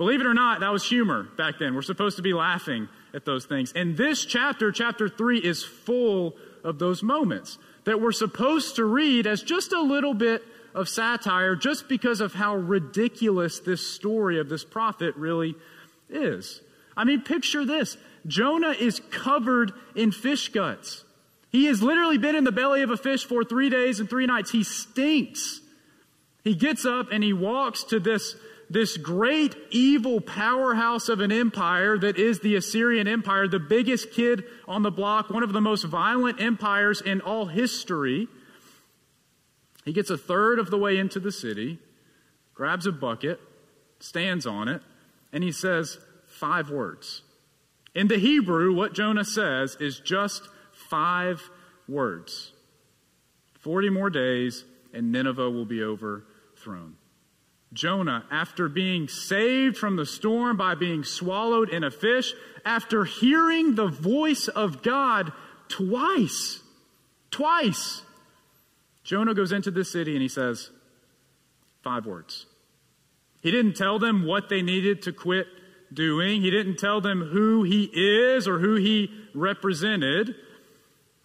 Believe 0.00 0.22
it 0.22 0.26
or 0.26 0.32
not, 0.32 0.60
that 0.60 0.72
was 0.72 0.82
humor 0.82 1.24
back 1.36 1.58
then. 1.58 1.74
We're 1.74 1.82
supposed 1.82 2.16
to 2.16 2.22
be 2.22 2.32
laughing 2.32 2.88
at 3.12 3.26
those 3.26 3.44
things. 3.44 3.70
And 3.76 3.98
this 3.98 4.24
chapter, 4.24 4.72
chapter 4.72 5.10
3, 5.10 5.40
is 5.40 5.62
full 5.62 6.36
of 6.64 6.78
those 6.78 7.02
moments 7.02 7.58
that 7.84 8.00
we're 8.00 8.10
supposed 8.10 8.76
to 8.76 8.84
read 8.86 9.26
as 9.26 9.42
just 9.42 9.74
a 9.74 9.82
little 9.82 10.14
bit 10.14 10.42
of 10.74 10.88
satire 10.88 11.54
just 11.54 11.86
because 11.86 12.22
of 12.22 12.32
how 12.32 12.56
ridiculous 12.56 13.60
this 13.60 13.86
story 13.86 14.40
of 14.40 14.48
this 14.48 14.64
prophet 14.64 15.14
really 15.16 15.54
is. 16.08 16.62
I 16.96 17.04
mean, 17.04 17.20
picture 17.20 17.66
this 17.66 17.98
Jonah 18.26 18.70
is 18.70 19.02
covered 19.10 19.72
in 19.94 20.12
fish 20.12 20.48
guts. 20.48 21.04
He 21.52 21.66
has 21.66 21.82
literally 21.82 22.16
been 22.16 22.36
in 22.36 22.44
the 22.44 22.52
belly 22.52 22.80
of 22.80 22.90
a 22.90 22.96
fish 22.96 23.26
for 23.26 23.44
three 23.44 23.68
days 23.68 24.00
and 24.00 24.08
three 24.08 24.24
nights. 24.24 24.50
He 24.50 24.64
stinks. 24.64 25.60
He 26.42 26.54
gets 26.54 26.86
up 26.86 27.08
and 27.12 27.22
he 27.22 27.34
walks 27.34 27.84
to 27.84 28.00
this, 28.00 28.34
this 28.70 28.96
great 28.96 29.56
evil 29.70 30.20
powerhouse 30.20 31.08
of 31.08 31.20
an 31.20 31.32
empire 31.32 31.98
that 31.98 32.16
is 32.16 32.38
the 32.38 32.54
Assyrian 32.54 33.08
Empire, 33.08 33.48
the 33.48 33.58
biggest 33.58 34.12
kid 34.12 34.44
on 34.68 34.82
the 34.82 34.92
block, 34.92 35.28
one 35.28 35.42
of 35.42 35.52
the 35.52 35.60
most 35.60 35.84
violent 35.84 36.40
empires 36.40 37.00
in 37.00 37.20
all 37.20 37.46
history. 37.46 38.28
He 39.84 39.92
gets 39.92 40.08
a 40.08 40.16
third 40.16 40.60
of 40.60 40.70
the 40.70 40.78
way 40.78 40.98
into 40.98 41.18
the 41.18 41.32
city, 41.32 41.80
grabs 42.54 42.86
a 42.86 42.92
bucket, 42.92 43.40
stands 43.98 44.46
on 44.46 44.68
it, 44.68 44.82
and 45.32 45.42
he 45.42 45.50
says 45.50 45.98
five 46.28 46.70
words. 46.70 47.22
In 47.92 48.06
the 48.06 48.18
Hebrew, 48.18 48.72
what 48.72 48.94
Jonah 48.94 49.24
says 49.24 49.76
is 49.80 49.98
just 49.98 50.48
five 50.72 51.42
words 51.88 52.52
40 53.58 53.90
more 53.90 54.10
days, 54.10 54.64
and 54.94 55.10
Nineveh 55.10 55.50
will 55.50 55.66
be 55.66 55.82
overthrown. 55.82 56.96
Jonah, 57.72 58.24
after 58.30 58.68
being 58.68 59.06
saved 59.06 59.76
from 59.76 59.96
the 59.96 60.06
storm 60.06 60.56
by 60.56 60.74
being 60.74 61.04
swallowed 61.04 61.68
in 61.68 61.84
a 61.84 61.90
fish, 61.90 62.34
after 62.64 63.04
hearing 63.04 63.74
the 63.74 63.86
voice 63.86 64.48
of 64.48 64.82
God 64.82 65.32
twice, 65.68 66.60
twice, 67.30 68.02
Jonah 69.04 69.34
goes 69.34 69.52
into 69.52 69.70
the 69.70 69.84
city 69.84 70.12
and 70.12 70.22
he 70.22 70.28
says 70.28 70.70
five 71.82 72.06
words. 72.06 72.46
He 73.40 73.50
didn't 73.50 73.74
tell 73.74 73.98
them 73.98 74.26
what 74.26 74.48
they 74.48 74.62
needed 74.62 75.02
to 75.02 75.12
quit 75.12 75.46
doing. 75.92 76.42
He 76.42 76.50
didn't 76.50 76.76
tell 76.76 77.00
them 77.00 77.22
who 77.22 77.62
he 77.62 77.84
is 77.84 78.46
or 78.46 78.58
who 78.58 78.74
he 78.74 79.10
represented. 79.34 80.34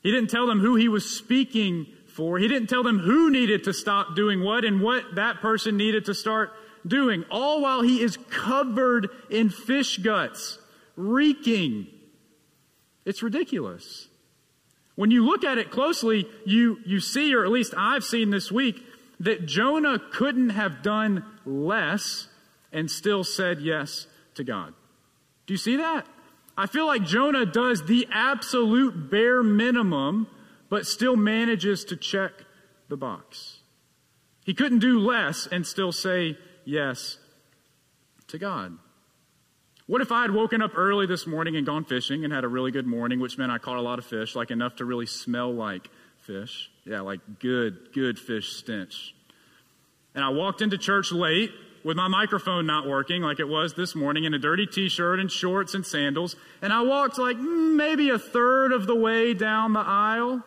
He 0.02 0.12
didn't 0.12 0.30
tell 0.30 0.48
them 0.48 0.60
who 0.60 0.76
he 0.76 0.88
was 0.88 1.10
speaking 1.10 1.88
for. 2.16 2.38
He 2.38 2.48
didn't 2.48 2.68
tell 2.70 2.84
them 2.84 3.00
who 3.00 3.30
needed 3.30 3.66
to 3.66 3.74
stop 3.74 4.16
doing 4.16 4.44
what 4.44 4.64
and 4.64 4.82
what 4.82 5.16
that 5.16 5.42
person 5.42 5.78
needed 5.78 6.06
to 6.06 6.14
start 6.14 6.52
doing. 6.88 7.26
All 7.30 7.62
while 7.62 7.82
he 7.82 8.02
is 8.02 8.18
covered 8.30 9.10
in 9.30 9.50
fish 9.50 9.98
guts, 9.98 10.58
reeking. 10.96 11.88
It's 13.04 13.22
ridiculous. 13.22 14.08
When 14.96 15.12
you 15.12 15.26
look 15.26 15.44
at 15.44 15.58
it 15.58 15.72
closely, 15.72 16.28
you, 16.46 16.80
you 16.86 17.00
see, 17.00 17.36
or 17.36 17.44
at 17.44 17.52
least 17.52 17.74
I've 17.78 18.04
seen 18.04 18.30
this 18.30 18.52
week, 18.52 18.82
that 19.20 19.46
Jonah 19.46 20.00
couldn't 20.12 20.52
have 20.52 20.82
done 20.82 21.26
less 21.46 22.28
and 22.72 22.90
still 22.90 23.24
said 23.24 23.62
yes 23.62 24.08
to 24.36 24.44
God. 24.44 24.74
Do 25.48 25.54
you 25.54 25.58
see 25.58 25.78
that? 25.78 26.06
I 26.58 26.68
feel 26.68 26.86
like 26.86 27.04
Jonah 27.04 27.46
does 27.46 27.84
the 27.84 28.08
absolute 28.10 29.10
bare 29.10 29.44
minimum, 29.44 30.28
but 30.76 30.86
still 30.86 31.16
manages 31.16 31.86
to 31.86 31.96
check 31.96 32.34
the 32.90 32.98
box. 32.98 33.60
He 34.44 34.54
couldn't 34.54 34.80
do 34.80 35.00
less 35.00 35.48
and 35.50 35.66
still 35.66 35.94
say 35.94 36.38
yes 36.66 37.18
to 38.28 38.38
God. 38.38 38.78
What 39.88 40.02
if 40.02 40.12
I 40.12 40.24
had 40.24 40.32
woken 40.32 40.62
up 40.62 40.72
early 40.76 41.06
this 41.06 41.26
morning 41.26 41.56
and 41.56 41.66
gone 41.66 41.86
fishing 41.86 42.26
and 42.26 42.34
had 42.34 42.44
a 42.44 42.50
really 42.50 42.72
good 42.72 42.86
morning, 42.86 43.22
which 43.22 43.38
meant 43.38 43.54
I 43.54 43.58
caught 43.58 43.78
a 43.78 43.82
lot 43.82 44.00
of 44.00 44.06
fish, 44.06 44.36
like 44.36 44.52
enough 44.52 44.76
to 44.76 44.84
really 44.84 45.06
smell 45.06 45.54
like 45.54 45.90
fish? 46.24 46.70
Yeah, 46.84 47.00
like 47.00 47.22
good, 47.40 47.94
good 47.94 48.20
fish 48.20 48.58
stench. 48.58 49.16
And 50.14 50.26
I 50.26 50.30
walked 50.32 50.62
into 50.62 50.78
church 50.78 51.14
late 51.14 51.52
with 51.86 51.96
my 51.96 52.10
microphone 52.10 52.66
not 52.66 52.86
working 52.86 53.22
like 53.22 53.40
it 53.40 53.48
was 53.48 53.76
this 53.76 53.96
morning 53.96 54.26
in 54.26 54.34
a 54.34 54.40
dirty 54.40 54.66
t 54.66 54.90
shirt 54.90 55.22
and 55.22 55.32
shorts 55.32 55.74
and 55.74 55.86
sandals. 55.86 56.36
And 56.62 56.74
I 56.74 56.82
walked 56.82 57.18
like 57.18 57.38
maybe 57.38 58.10
a 58.10 58.20
third 58.20 58.74
of 58.74 58.88
the 58.88 58.96
way 58.96 59.34
down 59.34 59.72
the 59.72 59.80
aisle. 59.80 60.44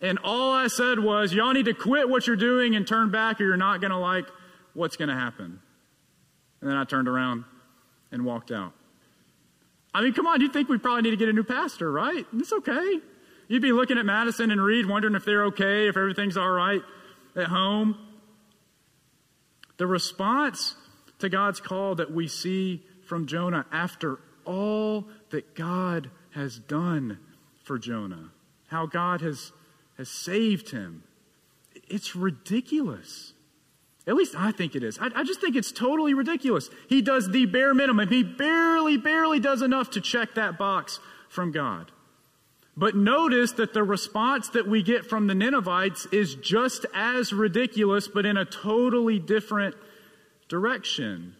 And 0.00 0.18
all 0.22 0.52
I 0.52 0.68
said 0.68 1.00
was, 1.00 1.32
Y'all 1.32 1.52
need 1.52 1.66
to 1.66 1.74
quit 1.74 2.08
what 2.08 2.26
you're 2.26 2.36
doing 2.36 2.76
and 2.76 2.86
turn 2.86 3.10
back, 3.10 3.40
or 3.40 3.44
you're 3.44 3.56
not 3.56 3.80
going 3.80 3.90
to 3.90 3.98
like 3.98 4.26
what's 4.74 4.96
going 4.96 5.08
to 5.08 5.14
happen. 5.14 5.60
And 6.60 6.70
then 6.70 6.76
I 6.76 6.84
turned 6.84 7.08
around 7.08 7.44
and 8.10 8.24
walked 8.24 8.50
out. 8.50 8.72
I 9.94 10.02
mean, 10.02 10.12
come 10.12 10.26
on, 10.26 10.40
you'd 10.40 10.52
think 10.52 10.68
we 10.68 10.78
probably 10.78 11.02
need 11.02 11.10
to 11.10 11.16
get 11.16 11.28
a 11.28 11.32
new 11.32 11.44
pastor, 11.44 11.90
right? 11.90 12.26
It's 12.34 12.52
okay. 12.52 13.00
You'd 13.48 13.62
be 13.62 13.72
looking 13.72 13.98
at 13.98 14.04
Madison 14.04 14.50
and 14.50 14.62
Reed, 14.62 14.86
wondering 14.86 15.14
if 15.14 15.24
they're 15.24 15.46
okay, 15.46 15.88
if 15.88 15.96
everything's 15.96 16.36
all 16.36 16.50
right 16.50 16.82
at 17.34 17.46
home. 17.46 17.96
The 19.78 19.86
response 19.86 20.74
to 21.20 21.28
God's 21.28 21.60
call 21.60 21.94
that 21.96 22.12
we 22.12 22.28
see 22.28 22.84
from 23.06 23.26
Jonah 23.26 23.64
after 23.72 24.18
all 24.44 25.06
that 25.30 25.54
God 25.54 26.10
has 26.30 26.58
done 26.58 27.18
for 27.64 27.78
Jonah, 27.78 28.30
how 28.68 28.86
God 28.86 29.20
has, 29.22 29.52
has 29.98 30.08
saved 30.08 30.70
him, 30.70 31.02
it's 31.88 32.16
ridiculous. 32.16 33.32
At 34.06 34.14
least 34.14 34.34
I 34.34 34.52
think 34.52 34.74
it 34.74 34.82
is. 34.82 34.98
I, 34.98 35.10
I, 35.14 35.24
just 35.24 35.40
think 35.40 35.54
it's 35.54 35.72
totally 35.72 36.14
ridiculous. 36.14 36.70
He 36.88 37.02
does 37.02 37.28
the 37.28 37.44
bare 37.44 37.74
minimum. 37.74 38.08
He 38.08 38.22
barely, 38.22 38.96
barely 38.96 39.40
does 39.40 39.60
enough 39.60 39.90
to 39.90 40.00
check 40.00 40.34
that 40.34 40.56
box 40.56 40.98
from 41.28 41.52
God. 41.52 41.92
But 42.74 42.94
notice 42.94 43.52
that 43.52 43.74
the 43.74 43.82
response 43.82 44.48
that 44.50 44.68
we 44.68 44.82
get 44.82 45.04
from 45.04 45.26
the 45.26 45.34
Ninevites 45.34 46.06
is 46.12 46.36
just 46.36 46.86
as 46.94 47.32
ridiculous, 47.32 48.06
but 48.06 48.24
in 48.24 48.36
a 48.36 48.44
totally 48.44 49.18
different 49.18 49.74
direction. 50.48 51.34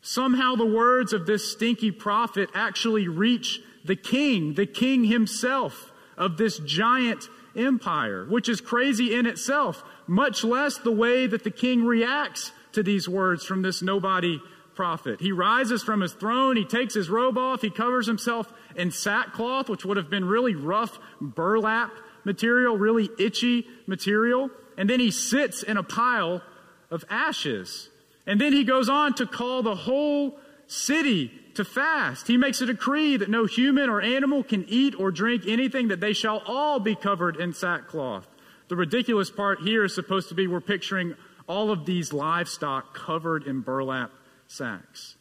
Somehow 0.00 0.54
the 0.54 0.64
words 0.64 1.12
of 1.12 1.26
this 1.26 1.50
stinky 1.50 1.90
prophet 1.90 2.48
actually 2.54 3.08
reach 3.08 3.60
the 3.84 3.96
king, 3.96 4.54
the 4.54 4.66
king 4.66 5.04
himself 5.04 5.90
of 6.16 6.36
this 6.36 6.58
giant 6.60 7.28
empire, 7.56 8.26
which 8.26 8.48
is 8.48 8.60
crazy 8.60 9.14
in 9.14 9.26
itself 9.26 9.82
much 10.06 10.44
less 10.44 10.78
the 10.78 10.92
way 10.92 11.26
that 11.26 11.44
the 11.44 11.50
king 11.50 11.84
reacts 11.84 12.52
to 12.72 12.82
these 12.82 13.08
words 13.08 13.44
from 13.44 13.62
this 13.62 13.82
nobody 13.82 14.40
prophet. 14.74 15.20
He 15.20 15.32
rises 15.32 15.82
from 15.82 16.00
his 16.00 16.14
throne, 16.14 16.56
he 16.56 16.64
takes 16.64 16.94
his 16.94 17.10
robe 17.10 17.36
off, 17.36 17.62
he 17.62 17.70
covers 17.70 18.06
himself 18.06 18.52
in 18.74 18.90
sackcloth, 18.90 19.68
which 19.68 19.84
would 19.84 19.96
have 19.96 20.10
been 20.10 20.24
really 20.24 20.54
rough 20.54 20.98
burlap 21.20 21.92
material, 22.24 22.76
really 22.76 23.10
itchy 23.18 23.66
material, 23.86 24.50
and 24.76 24.88
then 24.88 25.00
he 25.00 25.10
sits 25.10 25.62
in 25.62 25.76
a 25.76 25.82
pile 25.82 26.42
of 26.90 27.04
ashes. 27.10 27.90
And 28.26 28.40
then 28.40 28.52
he 28.52 28.64
goes 28.64 28.88
on 28.88 29.14
to 29.14 29.26
call 29.26 29.62
the 29.62 29.74
whole 29.74 30.38
city 30.66 31.32
to 31.56 31.64
fast. 31.64 32.26
He 32.26 32.36
makes 32.36 32.60
a 32.60 32.66
decree 32.66 33.16
that 33.16 33.30
no 33.30 33.46
human 33.46 33.90
or 33.90 34.00
animal 34.00 34.42
can 34.42 34.64
eat 34.68 34.98
or 34.98 35.10
drink 35.10 35.44
anything, 35.46 35.88
that 35.88 36.00
they 36.00 36.12
shall 36.12 36.42
all 36.46 36.78
be 36.78 36.94
covered 36.94 37.36
in 37.36 37.52
sackcloth. 37.52 38.26
The 38.68 38.76
ridiculous 38.76 39.30
part 39.30 39.60
here 39.60 39.84
is 39.84 39.94
supposed 39.94 40.28
to 40.30 40.34
be 40.34 40.46
we're 40.46 40.60
picturing 40.60 41.14
all 41.46 41.70
of 41.70 41.84
these 41.84 42.12
livestock 42.12 42.94
covered 42.94 43.44
in 43.44 43.60
burlap 43.60 44.10
sacks. 44.46 45.16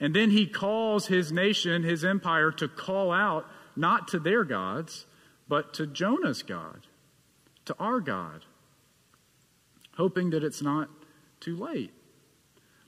And 0.00 0.14
then 0.14 0.30
he 0.30 0.46
calls 0.46 1.06
his 1.06 1.32
nation, 1.32 1.82
his 1.82 2.04
empire, 2.04 2.50
to 2.52 2.68
call 2.68 3.12
out 3.12 3.46
not 3.76 4.08
to 4.08 4.18
their 4.18 4.44
gods, 4.44 5.06
but 5.48 5.74
to 5.74 5.86
Jonah's 5.86 6.42
God, 6.42 6.86
to 7.66 7.76
our 7.78 8.00
God, 8.00 8.44
hoping 9.96 10.30
that 10.30 10.44
it's 10.44 10.62
not 10.62 10.88
too 11.40 11.56
late. 11.56 11.92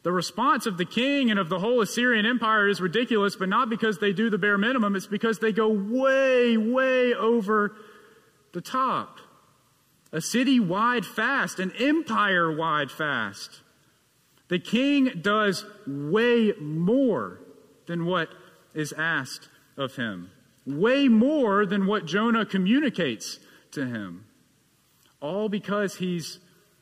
The 0.06 0.12
response 0.12 0.66
of 0.66 0.76
the 0.76 0.84
king 0.84 1.32
and 1.32 1.40
of 1.40 1.48
the 1.48 1.58
whole 1.58 1.80
Assyrian 1.80 2.26
empire 2.26 2.68
is 2.68 2.80
ridiculous, 2.80 3.34
but 3.34 3.48
not 3.48 3.68
because 3.68 3.98
they 3.98 4.12
do 4.12 4.30
the 4.30 4.38
bare 4.38 4.56
minimum, 4.56 4.94
it's 4.94 5.08
because 5.08 5.40
they 5.40 5.50
go 5.50 5.66
way, 5.68 6.56
way 6.56 7.12
over 7.12 7.74
the 8.52 8.60
top 8.60 9.18
a 10.12 10.20
city 10.20 10.60
wide 10.60 11.04
fast, 11.04 11.58
an 11.58 11.72
empire 11.80 12.56
wide 12.56 12.92
fast. 12.92 13.62
The 14.46 14.60
king 14.60 15.10
does 15.22 15.64
way 15.88 16.52
more 16.60 17.40
than 17.86 18.06
what 18.06 18.28
is 18.74 18.92
asked 18.92 19.48
of 19.76 19.96
him, 19.96 20.30
way 20.64 21.08
more 21.08 21.66
than 21.66 21.88
what 21.88 22.06
Jonah 22.06 22.46
communicates 22.46 23.40
to 23.72 23.86
him. 23.86 24.26
All 25.20 25.48
because 25.48 25.96
he's, 25.96 26.38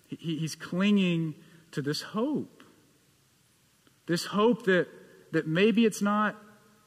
he's 0.09 0.55
clinging 0.55 1.37
to 1.71 1.81
this 1.81 2.03
hope. 2.03 2.64
This 4.07 4.27
hope 4.27 4.65
that, 4.65 4.89
that 5.33 5.47
maybe 5.47 5.85
it's 5.85 6.03
not 6.03 6.37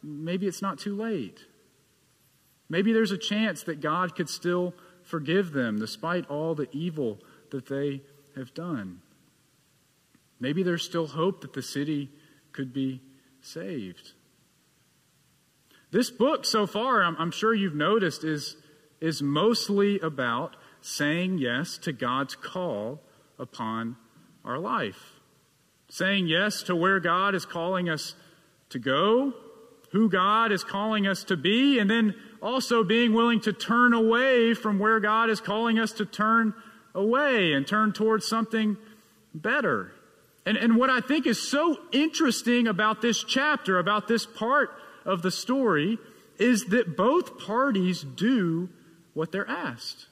maybe 0.04 0.48
it's 0.48 0.62
not 0.62 0.80
too 0.80 0.96
late. 0.96 1.46
Maybe 2.70 2.94
there's 2.94 3.12
a 3.12 3.18
chance 3.18 3.64
that 3.64 3.82
God 3.82 4.16
could 4.16 4.30
still 4.30 4.74
forgive 5.04 5.52
them 5.52 5.80
despite 5.80 6.28
all 6.28 6.54
the 6.54 6.68
evil 6.72 7.20
that 7.52 7.68
they 7.68 8.02
have 8.36 8.54
done. 8.54 9.02
Maybe 10.40 10.64
there's 10.64 10.84
still 10.84 11.08
hope 11.08 11.42
that 11.42 11.54
the 11.54 11.62
city 11.62 12.12
could 12.52 12.74
be 12.74 13.02
saved. 13.42 14.14
This 15.92 16.12
book, 16.12 16.46
so 16.46 16.68
far, 16.68 17.02
I'm, 17.02 17.16
I'm, 17.18 17.32
sure 17.32 17.54
you've 17.54 17.74
noticed, 17.74 18.24
is, 18.24 18.58
is 19.00 19.22
mostly 19.22 20.00
about 20.00 20.58
saying 20.82 21.38
yes 21.38 21.78
to 21.80 21.94
God's 21.94 22.36
call 22.36 23.02
upon 23.40 23.96
our 24.44 24.60
life. 24.60 25.17
Saying 25.90 26.28
yes 26.28 26.64
to 26.64 26.76
where 26.76 27.00
God 27.00 27.34
is 27.36 27.46
calling 27.46 27.90
us 27.90 28.16
to 28.70 28.80
go, 28.80 29.34
who 29.92 30.10
God 30.10 30.52
is 30.52 30.64
calling 30.64 31.08
us 31.08 31.24
to 31.26 31.38
be, 31.38 31.80
and 31.80 31.90
then 31.90 32.16
also 32.42 32.84
being 32.84 33.14
willing 33.14 33.40
to 33.42 33.54
turn 33.54 33.94
away 33.94 34.54
from 34.54 34.80
where 34.80 35.00
God 35.00 35.30
is 35.30 35.40
calling 35.40 35.80
us 35.80 35.94
to 35.94 36.06
turn 36.06 36.54
away 36.94 37.54
and 37.54 37.66
turn 37.66 37.94
towards 37.94 38.28
something 38.28 38.78
better. 39.34 39.92
And, 40.46 40.58
and 40.58 40.78
what 40.78 40.90
I 40.90 41.02
think 41.02 41.26
is 41.26 41.50
so 41.50 41.78
interesting 41.92 42.68
about 42.68 43.02
this 43.02 43.24
chapter, 43.24 43.80
about 43.80 44.08
this 44.08 44.26
part 44.26 44.72
of 45.06 45.22
the 45.22 45.32
story 45.32 45.98
is 46.38 46.66
that 46.66 46.96
both 46.96 47.40
parties 47.40 48.04
do 48.04 48.70
what 49.14 49.32
they're 49.32 49.50
asked. 49.50 50.08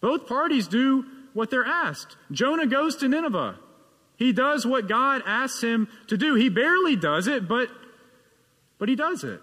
Both 0.00 0.26
parties 0.26 0.66
do 0.66 1.04
what 1.34 1.50
they're 1.50 1.64
asked. 1.64 2.16
Jonah 2.30 2.66
goes 2.66 2.96
to 2.96 3.08
Nineveh. 3.08 3.56
He 4.16 4.32
does 4.32 4.66
what 4.66 4.88
God 4.88 5.22
asks 5.26 5.62
him 5.62 5.88
to 6.08 6.16
do. 6.16 6.34
He 6.34 6.48
barely 6.48 6.96
does 6.96 7.26
it, 7.26 7.48
but, 7.48 7.68
but 8.78 8.88
he 8.88 8.94
does 8.94 9.24
it. 9.24 9.40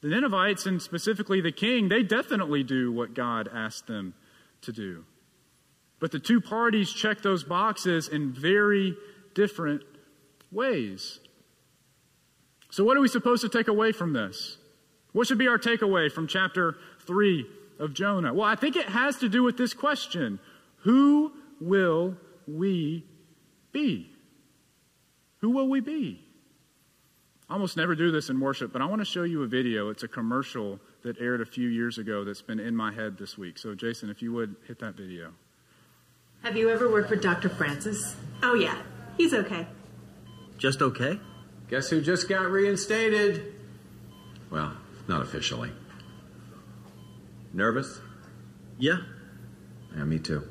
The 0.00 0.08
Ninevites, 0.08 0.66
and 0.66 0.82
specifically 0.82 1.40
the 1.40 1.52
king, 1.52 1.88
they 1.88 2.02
definitely 2.02 2.62
do 2.62 2.90
what 2.90 3.14
God 3.14 3.48
asked 3.52 3.86
them 3.86 4.14
to 4.62 4.72
do. 4.72 5.04
But 6.00 6.10
the 6.10 6.18
two 6.18 6.40
parties 6.40 6.92
check 6.92 7.22
those 7.22 7.44
boxes 7.44 8.08
in 8.08 8.32
very 8.32 8.96
different 9.34 9.82
ways. 10.50 11.20
So, 12.70 12.82
what 12.82 12.96
are 12.96 13.00
we 13.00 13.08
supposed 13.08 13.42
to 13.42 13.48
take 13.48 13.68
away 13.68 13.92
from 13.92 14.12
this? 14.12 14.56
What 15.12 15.26
should 15.26 15.38
be 15.38 15.46
our 15.46 15.58
takeaway 15.58 16.10
from 16.10 16.26
chapter 16.26 16.76
3 17.06 17.46
of 17.78 17.94
Jonah? 17.94 18.34
Well, 18.34 18.48
I 18.48 18.56
think 18.56 18.76
it 18.76 18.88
has 18.88 19.18
to 19.18 19.28
do 19.28 19.42
with 19.42 19.56
this 19.56 19.74
question 19.74 20.40
Who 20.78 21.32
will 21.60 22.16
we 22.46 23.06
be? 23.72 24.10
Who 25.38 25.50
will 25.50 25.68
we 25.68 25.80
be? 25.80 26.24
I 27.48 27.54
almost 27.54 27.76
never 27.76 27.94
do 27.94 28.10
this 28.10 28.30
in 28.30 28.40
worship, 28.40 28.72
but 28.72 28.80
I 28.80 28.86
want 28.86 29.00
to 29.00 29.04
show 29.04 29.24
you 29.24 29.42
a 29.42 29.46
video. 29.46 29.90
It's 29.90 30.02
a 30.02 30.08
commercial 30.08 30.80
that 31.02 31.20
aired 31.20 31.40
a 31.40 31.46
few 31.46 31.68
years 31.68 31.98
ago 31.98 32.24
that's 32.24 32.40
been 32.40 32.60
in 32.60 32.74
my 32.74 32.92
head 32.92 33.18
this 33.18 33.36
week. 33.36 33.58
So, 33.58 33.74
Jason, 33.74 34.08
if 34.08 34.22
you 34.22 34.32
would 34.32 34.56
hit 34.66 34.78
that 34.78 34.94
video. 34.94 35.32
Have 36.42 36.56
you 36.56 36.70
ever 36.70 36.90
worked 36.90 37.10
with 37.10 37.22
Dr. 37.22 37.48
Francis? 37.48 38.16
Oh, 38.42 38.54
yeah. 38.54 38.80
He's 39.16 39.34
okay. 39.34 39.66
Just 40.56 40.80
okay? 40.80 41.20
Guess 41.68 41.90
who 41.90 42.00
just 42.00 42.28
got 42.28 42.50
reinstated? 42.50 43.54
Well, 44.50 44.76
not 45.08 45.22
officially. 45.22 45.70
Nervous? 47.52 48.00
Yeah. 48.78 48.98
Yeah, 49.96 50.04
me 50.04 50.18
too. 50.18 50.48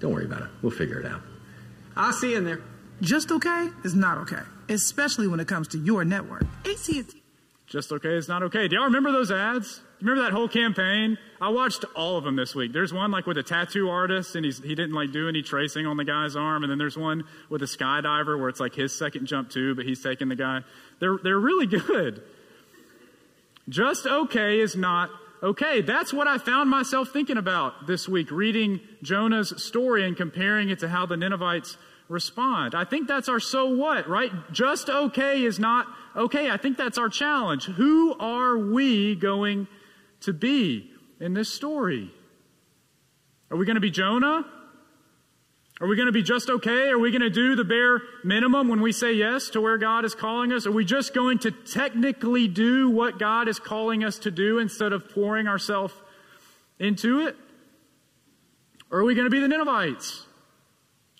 Don't 0.00 0.12
worry 0.12 0.24
about 0.24 0.42
it. 0.42 0.48
We'll 0.62 0.72
figure 0.72 0.98
it 0.98 1.06
out. 1.06 1.20
I'll 1.96 2.12
see 2.12 2.32
you 2.32 2.38
in 2.38 2.44
there. 2.44 2.60
Just 3.00 3.30
okay 3.30 3.68
is 3.84 3.94
not 3.94 4.18
okay, 4.18 4.42
especially 4.68 5.26
when 5.28 5.40
it 5.40 5.48
comes 5.48 5.68
to 5.68 5.78
your 5.78 6.04
network. 6.04 6.44
AT&T. 6.64 7.04
Just 7.66 7.92
okay 7.92 8.14
is 8.16 8.28
not 8.28 8.42
okay. 8.42 8.66
Do 8.66 8.76
y'all 8.76 8.86
remember 8.86 9.12
those 9.12 9.30
ads? 9.30 9.80
Remember 10.00 10.22
that 10.22 10.32
whole 10.32 10.48
campaign? 10.48 11.18
I 11.40 11.50
watched 11.50 11.84
all 11.94 12.16
of 12.16 12.24
them 12.24 12.34
this 12.34 12.54
week. 12.54 12.72
There's 12.72 12.92
one 12.92 13.10
like 13.10 13.26
with 13.26 13.38
a 13.38 13.42
tattoo 13.42 13.88
artist 13.88 14.34
and 14.34 14.44
he's, 14.44 14.58
he 14.58 14.74
didn't 14.74 14.92
like 14.92 15.12
do 15.12 15.28
any 15.28 15.42
tracing 15.42 15.86
on 15.86 15.96
the 15.96 16.04
guy's 16.04 16.34
arm. 16.34 16.64
And 16.64 16.70
then 16.70 16.78
there's 16.78 16.96
one 16.96 17.24
with 17.48 17.62
a 17.62 17.66
skydiver 17.66 18.38
where 18.38 18.48
it's 18.48 18.60
like 18.60 18.74
his 18.74 18.96
second 18.96 19.26
jump 19.26 19.50
too, 19.50 19.74
but 19.74 19.84
he's 19.84 20.02
taking 20.02 20.28
the 20.28 20.36
guy. 20.36 20.62
They're, 20.98 21.18
they're 21.22 21.38
really 21.38 21.66
good. 21.86 22.22
Just 23.68 24.04
okay 24.06 24.58
is 24.58 24.74
not 24.74 25.10
okay. 25.42 25.82
That's 25.82 26.12
what 26.12 26.26
I 26.26 26.38
found 26.38 26.70
myself 26.70 27.10
thinking 27.10 27.36
about 27.36 27.86
this 27.86 28.08
week, 28.08 28.30
reading 28.30 28.80
Jonah's 29.02 29.62
story 29.62 30.06
and 30.06 30.16
comparing 30.16 30.70
it 30.70 30.80
to 30.80 30.88
how 30.88 31.06
the 31.06 31.16
Ninevites 31.16 31.76
respond. 32.08 32.74
I 32.74 32.84
think 32.84 33.08
that's 33.08 33.28
our 33.28 33.40
so 33.40 33.66
what, 33.66 34.08
right? 34.08 34.32
Just 34.52 34.90
okay 34.90 35.44
is 35.44 35.58
not 35.58 35.86
okay. 36.16 36.50
I 36.50 36.56
think 36.56 36.76
that's 36.76 36.98
our 36.98 37.08
challenge. 37.08 37.66
Who 37.66 38.14
are 38.18 38.58
we 38.58 39.14
going 39.14 39.68
to 40.22 40.32
be 40.32 40.90
in 41.20 41.34
this 41.34 41.52
story? 41.52 42.10
Are 43.50 43.56
we 43.56 43.64
going 43.64 43.76
to 43.76 43.80
be 43.80 43.90
Jonah? 43.90 44.44
Are 45.80 45.86
we 45.86 45.96
going 45.96 46.06
to 46.06 46.12
be 46.12 46.22
just 46.22 46.50
okay? 46.50 46.90
Are 46.90 46.98
we 46.98 47.10
going 47.10 47.22
to 47.22 47.30
do 47.30 47.56
the 47.56 47.64
bare 47.64 48.02
minimum 48.22 48.68
when 48.68 48.82
we 48.82 48.92
say 48.92 49.14
yes 49.14 49.48
to 49.50 49.62
where 49.62 49.78
God 49.78 50.04
is 50.04 50.14
calling 50.14 50.52
us? 50.52 50.66
Are 50.66 50.72
we 50.72 50.84
just 50.84 51.14
going 51.14 51.38
to 51.40 51.50
technically 51.50 52.48
do 52.48 52.90
what 52.90 53.18
God 53.18 53.48
is 53.48 53.58
calling 53.58 54.04
us 54.04 54.18
to 54.20 54.30
do 54.30 54.58
instead 54.58 54.92
of 54.92 55.08
pouring 55.08 55.48
ourselves 55.48 55.94
into 56.78 57.26
it? 57.26 57.36
Or 58.90 58.98
are 58.98 59.04
we 59.04 59.14
going 59.14 59.24
to 59.24 59.30
be 59.30 59.40
the 59.40 59.48
Ninevites? 59.48 60.26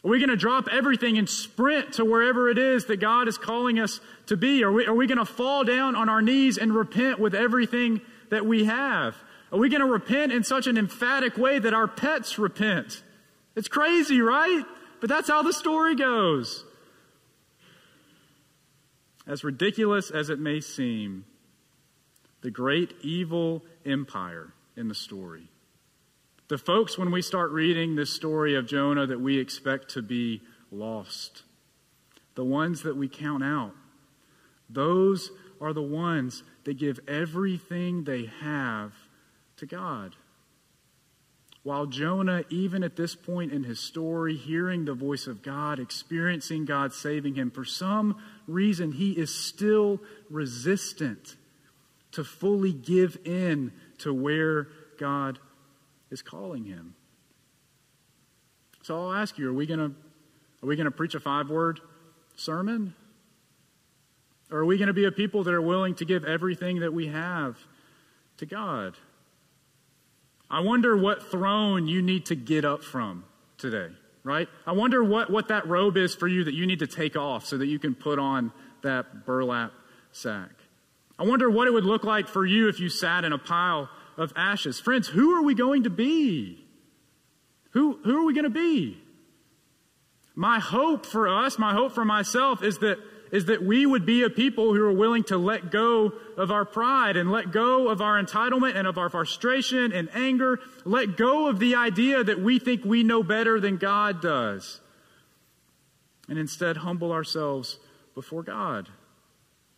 Are 0.04 0.10
we 0.10 0.18
going 0.18 0.30
to 0.30 0.36
drop 0.36 0.68
everything 0.70 1.16
and 1.16 1.28
sprint 1.28 1.94
to 1.94 2.04
wherever 2.04 2.50
it 2.50 2.58
is 2.58 2.84
that 2.86 3.00
God 3.00 3.28
is 3.28 3.38
calling 3.38 3.78
us 3.78 4.00
to 4.26 4.36
be? 4.36 4.62
Are 4.62 4.72
we, 4.72 4.86
are 4.86 4.94
we 4.94 5.06
going 5.06 5.18
to 5.18 5.24
fall 5.24 5.64
down 5.64 5.96
on 5.96 6.10
our 6.10 6.20
knees 6.20 6.58
and 6.58 6.74
repent 6.74 7.18
with 7.18 7.34
everything 7.34 8.02
that 8.28 8.44
we 8.44 8.64
have? 8.64 9.16
Are 9.52 9.58
we 9.58 9.70
going 9.70 9.80
to 9.80 9.86
repent 9.86 10.32
in 10.32 10.44
such 10.44 10.66
an 10.66 10.76
emphatic 10.76 11.38
way 11.38 11.58
that 11.58 11.72
our 11.72 11.88
pets 11.88 12.38
repent? 12.38 13.02
It's 13.60 13.68
crazy, 13.68 14.22
right? 14.22 14.64
But 15.00 15.10
that's 15.10 15.28
how 15.28 15.42
the 15.42 15.52
story 15.52 15.94
goes. 15.94 16.64
As 19.26 19.44
ridiculous 19.44 20.10
as 20.10 20.30
it 20.30 20.38
may 20.38 20.60
seem, 20.62 21.26
the 22.40 22.50
great 22.50 22.94
evil 23.02 23.62
empire 23.84 24.54
in 24.78 24.88
the 24.88 24.94
story. 24.94 25.50
The 26.48 26.56
folks, 26.56 26.96
when 26.96 27.10
we 27.10 27.20
start 27.20 27.50
reading 27.50 27.96
this 27.96 28.08
story 28.08 28.56
of 28.56 28.66
Jonah, 28.66 29.06
that 29.06 29.20
we 29.20 29.38
expect 29.38 29.90
to 29.90 30.00
be 30.00 30.40
lost, 30.72 31.42
the 32.36 32.44
ones 32.46 32.80
that 32.84 32.96
we 32.96 33.08
count 33.10 33.44
out, 33.44 33.74
those 34.70 35.32
are 35.60 35.74
the 35.74 35.82
ones 35.82 36.44
that 36.64 36.78
give 36.78 36.98
everything 37.06 38.04
they 38.04 38.24
have 38.40 38.94
to 39.58 39.66
God. 39.66 40.16
While 41.62 41.86
Jonah, 41.86 42.44
even 42.48 42.82
at 42.82 42.96
this 42.96 43.14
point 43.14 43.52
in 43.52 43.64
his 43.64 43.78
story, 43.80 44.34
hearing 44.34 44.86
the 44.86 44.94
voice 44.94 45.26
of 45.26 45.42
God, 45.42 45.78
experiencing 45.78 46.64
God 46.64 46.94
saving 46.94 47.34
him, 47.34 47.50
for 47.50 47.66
some 47.66 48.20
reason 48.46 48.92
he 48.92 49.12
is 49.12 49.34
still 49.34 50.00
resistant 50.30 51.36
to 52.12 52.24
fully 52.24 52.72
give 52.72 53.18
in 53.24 53.72
to 53.98 54.12
where 54.14 54.68
God 54.98 55.38
is 56.10 56.22
calling 56.22 56.64
him. 56.64 56.94
So 58.82 58.96
I'll 58.98 59.12
ask 59.12 59.36
you, 59.36 59.50
are 59.50 59.54
we 59.54 59.66
going 59.66 59.80
to 59.80 59.94
are 60.62 60.66
we 60.66 60.76
going 60.76 60.86
to 60.86 60.90
preach 60.90 61.14
a 61.14 61.20
five-word 61.20 61.80
sermon? 62.36 62.94
Or 64.50 64.58
are 64.58 64.64
we 64.66 64.76
going 64.76 64.88
to 64.88 64.92
be 64.92 65.04
a 65.04 65.12
people 65.12 65.44
that 65.44 65.54
are 65.54 65.62
willing 65.62 65.94
to 65.96 66.04
give 66.04 66.24
everything 66.24 66.80
that 66.80 66.92
we 66.92 67.06
have 67.06 67.56
to 68.38 68.46
God? 68.46 68.96
I 70.50 70.60
wonder 70.60 70.96
what 70.96 71.30
throne 71.30 71.86
you 71.86 72.02
need 72.02 72.26
to 72.26 72.34
get 72.34 72.64
up 72.64 72.82
from 72.82 73.24
today, 73.56 73.88
right? 74.24 74.48
I 74.66 74.72
wonder 74.72 75.04
what, 75.04 75.30
what 75.30 75.48
that 75.48 75.68
robe 75.68 75.96
is 75.96 76.14
for 76.14 76.26
you 76.26 76.44
that 76.44 76.54
you 76.54 76.66
need 76.66 76.80
to 76.80 76.86
take 76.86 77.16
off 77.16 77.46
so 77.46 77.58
that 77.58 77.66
you 77.66 77.78
can 77.78 77.94
put 77.94 78.18
on 78.18 78.52
that 78.82 79.24
burlap 79.24 79.72
sack. 80.10 80.50
I 81.18 81.24
wonder 81.24 81.48
what 81.48 81.68
it 81.68 81.72
would 81.72 81.84
look 81.84 82.02
like 82.02 82.28
for 82.28 82.44
you 82.44 82.68
if 82.68 82.80
you 82.80 82.88
sat 82.88 83.24
in 83.24 83.32
a 83.32 83.38
pile 83.38 83.88
of 84.16 84.32
ashes. 84.34 84.80
Friends, 84.80 85.06
who 85.06 85.36
are 85.36 85.42
we 85.42 85.54
going 85.54 85.84
to 85.84 85.90
be? 85.90 86.64
Who, 87.70 88.00
who 88.02 88.20
are 88.20 88.24
we 88.24 88.34
going 88.34 88.44
to 88.44 88.50
be? 88.50 88.98
My 90.34 90.58
hope 90.58 91.06
for 91.06 91.28
us, 91.28 91.58
my 91.58 91.74
hope 91.74 91.92
for 91.92 92.04
myself 92.04 92.62
is 92.64 92.78
that 92.78 92.98
is 93.32 93.46
that 93.46 93.62
we 93.62 93.86
would 93.86 94.04
be 94.04 94.22
a 94.22 94.30
people 94.30 94.74
who 94.74 94.84
are 94.84 94.92
willing 94.92 95.24
to 95.24 95.38
let 95.38 95.70
go 95.70 96.12
of 96.36 96.50
our 96.50 96.64
pride 96.64 97.16
and 97.16 97.30
let 97.30 97.52
go 97.52 97.88
of 97.88 98.00
our 98.00 98.22
entitlement 98.22 98.74
and 98.74 98.86
of 98.86 98.98
our 98.98 99.08
frustration 99.08 99.92
and 99.92 100.08
anger, 100.14 100.58
let 100.84 101.16
go 101.16 101.48
of 101.48 101.58
the 101.58 101.74
idea 101.74 102.24
that 102.24 102.40
we 102.40 102.58
think 102.58 102.84
we 102.84 103.02
know 103.02 103.22
better 103.22 103.60
than 103.60 103.76
God 103.76 104.20
does, 104.20 104.80
and 106.28 106.38
instead 106.38 106.78
humble 106.78 107.12
ourselves 107.12 107.78
before 108.14 108.42
God. 108.42 108.88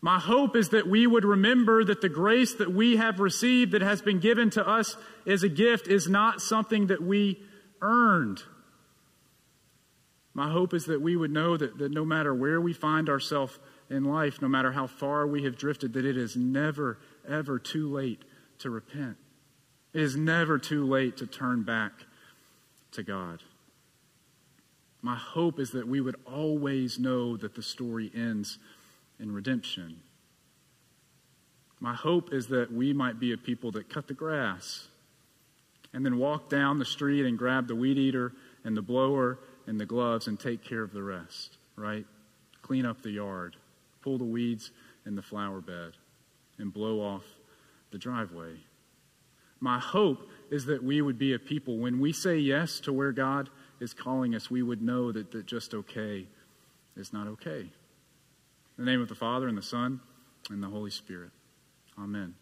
My 0.00 0.18
hope 0.18 0.56
is 0.56 0.70
that 0.70 0.88
we 0.88 1.06
would 1.06 1.24
remember 1.24 1.84
that 1.84 2.00
the 2.00 2.08
grace 2.08 2.54
that 2.54 2.72
we 2.72 2.96
have 2.96 3.20
received, 3.20 3.70
that 3.72 3.82
has 3.82 4.02
been 4.02 4.18
given 4.18 4.50
to 4.50 4.66
us 4.66 4.96
as 5.26 5.44
a 5.44 5.48
gift, 5.48 5.86
is 5.86 6.08
not 6.08 6.40
something 6.40 6.88
that 6.88 7.00
we 7.00 7.40
earned. 7.80 8.42
My 10.34 10.50
hope 10.50 10.72
is 10.72 10.86
that 10.86 11.02
we 11.02 11.16
would 11.16 11.30
know 11.30 11.56
that, 11.56 11.78
that 11.78 11.92
no 11.92 12.04
matter 12.04 12.34
where 12.34 12.60
we 12.60 12.72
find 12.72 13.08
ourselves 13.08 13.58
in 13.90 14.04
life, 14.04 14.40
no 14.40 14.48
matter 14.48 14.72
how 14.72 14.86
far 14.86 15.26
we 15.26 15.44
have 15.44 15.58
drifted, 15.58 15.92
that 15.92 16.06
it 16.06 16.16
is 16.16 16.36
never, 16.36 16.98
ever 17.28 17.58
too 17.58 17.92
late 17.92 18.22
to 18.60 18.70
repent. 18.70 19.16
It 19.92 20.00
is 20.00 20.16
never 20.16 20.58
too 20.58 20.86
late 20.86 21.18
to 21.18 21.26
turn 21.26 21.64
back 21.64 21.92
to 22.92 23.02
God. 23.02 23.42
My 25.02 25.16
hope 25.16 25.58
is 25.58 25.72
that 25.72 25.86
we 25.86 26.00
would 26.00 26.16
always 26.24 26.98
know 26.98 27.36
that 27.36 27.54
the 27.54 27.62
story 27.62 28.10
ends 28.14 28.58
in 29.18 29.32
redemption. 29.32 30.00
My 31.80 31.94
hope 31.94 32.32
is 32.32 32.46
that 32.46 32.72
we 32.72 32.92
might 32.92 33.18
be 33.18 33.32
a 33.32 33.36
people 33.36 33.72
that 33.72 33.90
cut 33.90 34.06
the 34.06 34.14
grass 34.14 34.86
and 35.92 36.06
then 36.06 36.16
walk 36.16 36.48
down 36.48 36.78
the 36.78 36.84
street 36.84 37.26
and 37.26 37.36
grab 37.36 37.66
the 37.66 37.74
weed 37.74 37.98
eater 37.98 38.32
and 38.64 38.76
the 38.76 38.82
blower 38.82 39.38
and 39.66 39.80
the 39.80 39.86
gloves 39.86 40.26
and 40.26 40.38
take 40.38 40.62
care 40.62 40.82
of 40.82 40.92
the 40.92 41.02
rest, 41.02 41.58
right? 41.76 42.06
Clean 42.62 42.86
up 42.86 43.02
the 43.02 43.10
yard, 43.10 43.56
pull 44.02 44.18
the 44.18 44.24
weeds 44.24 44.70
in 45.06 45.14
the 45.14 45.22
flower 45.22 45.60
bed, 45.60 45.92
and 46.58 46.72
blow 46.72 47.00
off 47.00 47.24
the 47.90 47.98
driveway. 47.98 48.56
My 49.60 49.78
hope 49.78 50.28
is 50.50 50.66
that 50.66 50.82
we 50.82 51.00
would 51.00 51.18
be 51.18 51.32
a 51.34 51.38
people, 51.38 51.78
when 51.78 52.00
we 52.00 52.12
say 52.12 52.36
yes 52.36 52.80
to 52.80 52.92
where 52.92 53.12
God 53.12 53.48
is 53.80 53.94
calling 53.94 54.34
us, 54.34 54.50
we 54.50 54.62
would 54.62 54.82
know 54.82 55.12
that, 55.12 55.30
that 55.30 55.46
just 55.46 55.72
okay 55.74 56.26
is 56.96 57.12
not 57.12 57.26
okay. 57.26 57.70
In 58.78 58.84
the 58.84 58.90
name 58.90 59.00
of 59.00 59.08
the 59.08 59.14
Father, 59.14 59.48
and 59.48 59.56
the 59.56 59.62
Son, 59.62 60.00
and 60.50 60.62
the 60.62 60.68
Holy 60.68 60.90
Spirit. 60.90 61.30
Amen. 61.98 62.34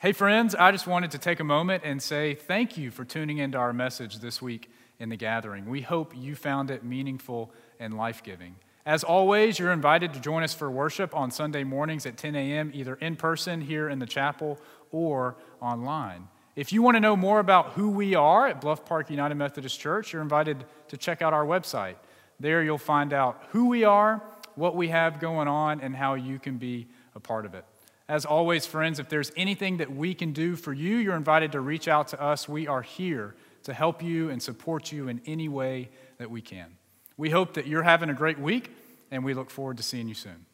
Hey, 0.00 0.12
friends, 0.12 0.54
I 0.54 0.70
just 0.72 0.86
wanted 0.86 1.12
to 1.12 1.18
take 1.18 1.40
a 1.40 1.44
moment 1.44 1.82
and 1.84 2.02
say 2.02 2.34
thank 2.34 2.76
you 2.76 2.90
for 2.90 3.04
tuning 3.04 3.38
into 3.38 3.56
our 3.56 3.72
message 3.72 4.18
this 4.18 4.42
week 4.42 4.70
in 4.98 5.08
the 5.08 5.16
gathering. 5.16 5.68
We 5.68 5.82
hope 5.82 6.14
you 6.16 6.34
found 6.34 6.70
it 6.70 6.84
meaningful 6.84 7.52
and 7.78 7.96
life 7.96 8.22
giving. 8.22 8.56
As 8.86 9.02
always, 9.02 9.58
you're 9.58 9.72
invited 9.72 10.12
to 10.12 10.20
join 10.20 10.42
us 10.42 10.52
for 10.52 10.70
worship 10.70 11.16
on 11.16 11.30
Sunday 11.30 11.64
mornings 11.64 12.04
at 12.04 12.18
10 12.18 12.36
a.m., 12.36 12.70
either 12.74 12.96
in 12.96 13.16
person 13.16 13.62
here 13.62 13.88
in 13.88 13.98
the 13.98 14.06
chapel 14.06 14.58
or 14.90 15.36
online. 15.60 16.28
If 16.54 16.72
you 16.72 16.82
want 16.82 16.96
to 16.96 17.00
know 17.00 17.16
more 17.16 17.40
about 17.40 17.72
who 17.72 17.90
we 17.90 18.14
are 18.14 18.46
at 18.46 18.60
Bluff 18.60 18.84
Park 18.84 19.10
United 19.10 19.36
Methodist 19.36 19.80
Church, 19.80 20.12
you're 20.12 20.22
invited 20.22 20.64
to 20.88 20.96
check 20.96 21.22
out 21.22 21.32
our 21.32 21.46
website. 21.46 21.96
There 22.38 22.62
you'll 22.62 22.78
find 22.78 23.12
out 23.12 23.42
who 23.50 23.68
we 23.68 23.84
are, 23.84 24.22
what 24.54 24.76
we 24.76 24.88
have 24.88 25.18
going 25.18 25.48
on, 25.48 25.80
and 25.80 25.96
how 25.96 26.14
you 26.14 26.38
can 26.38 26.58
be 26.58 26.86
a 27.14 27.20
part 27.20 27.46
of 27.46 27.54
it. 27.54 27.64
As 28.06 28.26
always, 28.26 28.66
friends, 28.66 28.98
if 28.98 29.08
there's 29.08 29.32
anything 29.34 29.78
that 29.78 29.90
we 29.90 30.14
can 30.14 30.32
do 30.32 30.56
for 30.56 30.74
you, 30.74 30.98
you're 30.98 31.16
invited 31.16 31.52
to 31.52 31.60
reach 31.60 31.88
out 31.88 32.08
to 32.08 32.20
us. 32.20 32.46
We 32.46 32.68
are 32.68 32.82
here 32.82 33.34
to 33.64 33.74
help 33.74 34.02
you 34.02 34.30
and 34.30 34.42
support 34.42 34.92
you 34.92 35.08
in 35.08 35.20
any 35.26 35.48
way 35.48 35.90
that 36.18 36.30
we 36.30 36.40
can. 36.40 36.76
We 37.16 37.30
hope 37.30 37.54
that 37.54 37.66
you're 37.66 37.82
having 37.82 38.10
a 38.10 38.14
great 38.14 38.38
week, 38.38 38.70
and 39.10 39.24
we 39.24 39.34
look 39.34 39.50
forward 39.50 39.76
to 39.76 39.82
seeing 39.82 40.08
you 40.08 40.14
soon. 40.14 40.46